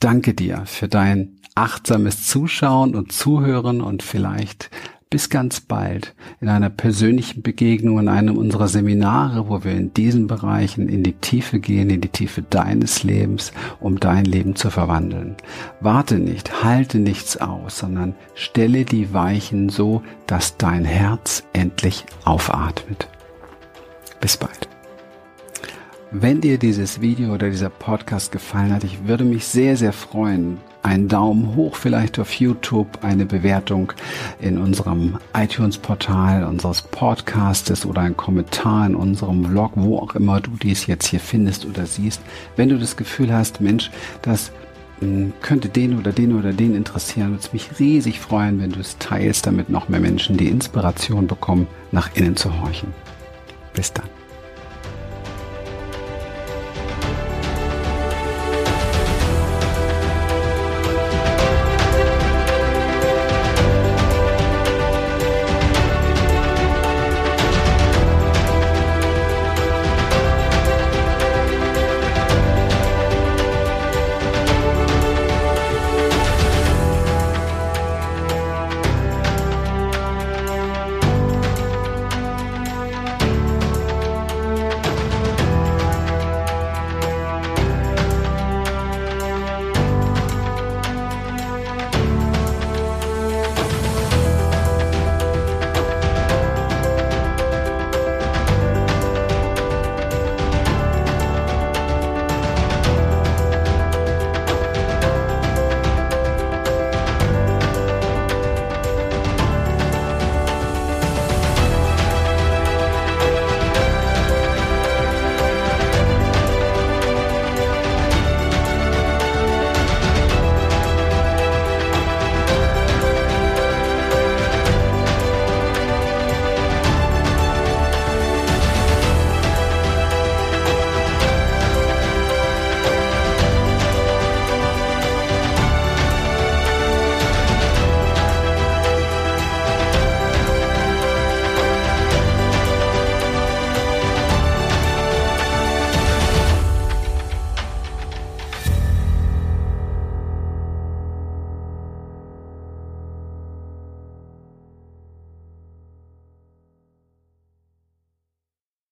Danke 0.00 0.34
dir 0.34 0.62
für 0.66 0.88
dein 0.88 1.40
achtsames 1.54 2.26
Zuschauen 2.26 2.94
und 2.94 3.12
Zuhören 3.12 3.80
und 3.80 4.02
vielleicht 4.02 4.70
bis 5.14 5.30
ganz 5.30 5.60
bald 5.60 6.12
in 6.40 6.48
einer 6.48 6.70
persönlichen 6.70 7.42
Begegnung 7.42 8.00
in 8.00 8.08
einem 8.08 8.36
unserer 8.36 8.66
Seminare, 8.66 9.48
wo 9.48 9.62
wir 9.62 9.70
in 9.70 9.94
diesen 9.94 10.26
Bereichen 10.26 10.88
in 10.88 11.04
die 11.04 11.12
Tiefe 11.12 11.60
gehen, 11.60 11.88
in 11.88 12.00
die 12.00 12.08
Tiefe 12.08 12.42
deines 12.42 13.04
Lebens, 13.04 13.52
um 13.78 14.00
dein 14.00 14.24
Leben 14.24 14.56
zu 14.56 14.70
verwandeln. 14.70 15.36
Warte 15.80 16.18
nicht, 16.18 16.64
halte 16.64 16.98
nichts 16.98 17.36
aus, 17.36 17.78
sondern 17.78 18.16
stelle 18.34 18.84
die 18.84 19.14
Weichen 19.14 19.68
so, 19.68 20.02
dass 20.26 20.56
dein 20.56 20.84
Herz 20.84 21.44
endlich 21.52 22.04
aufatmet. 22.24 23.08
Bis 24.20 24.36
bald. 24.36 24.73
Wenn 26.16 26.40
dir 26.40 26.58
dieses 26.58 27.00
Video 27.00 27.34
oder 27.34 27.50
dieser 27.50 27.70
Podcast 27.70 28.30
gefallen 28.30 28.72
hat, 28.72 28.84
ich 28.84 29.08
würde 29.08 29.24
mich 29.24 29.46
sehr, 29.46 29.76
sehr 29.76 29.92
freuen, 29.92 30.58
einen 30.84 31.08
Daumen 31.08 31.56
hoch 31.56 31.74
vielleicht 31.74 32.20
auf 32.20 32.32
YouTube, 32.34 33.02
eine 33.02 33.26
Bewertung 33.26 33.92
in 34.40 34.58
unserem 34.58 35.18
iTunes-Portal 35.36 36.44
unseres 36.44 36.82
Podcastes 36.82 37.84
oder 37.84 38.02
ein 38.02 38.16
Kommentar 38.16 38.86
in 38.86 38.94
unserem 38.94 39.44
Vlog, 39.44 39.72
wo 39.74 39.98
auch 39.98 40.14
immer 40.14 40.40
du 40.40 40.52
dies 40.52 40.86
jetzt 40.86 41.08
hier 41.08 41.18
findest 41.18 41.66
oder 41.66 41.84
siehst. 41.84 42.22
Wenn 42.54 42.68
du 42.68 42.78
das 42.78 42.96
Gefühl 42.96 43.34
hast, 43.34 43.60
Mensch, 43.60 43.90
das 44.22 44.52
hm, 45.00 45.32
könnte 45.42 45.68
den 45.68 45.98
oder 45.98 46.12
den 46.12 46.38
oder 46.38 46.52
den 46.52 46.76
interessieren, 46.76 47.30
würde 47.30 47.42
es 47.42 47.52
mich 47.52 47.80
riesig 47.80 48.20
freuen, 48.20 48.60
wenn 48.60 48.70
du 48.70 48.78
es 48.78 48.98
teilst, 48.98 49.48
damit 49.48 49.68
noch 49.68 49.88
mehr 49.88 49.98
Menschen 49.98 50.36
die 50.36 50.48
Inspiration 50.48 51.26
bekommen, 51.26 51.66
nach 51.90 52.14
innen 52.14 52.36
zu 52.36 52.60
horchen. 52.60 52.94
Bis 53.72 53.92
dann. 53.92 54.06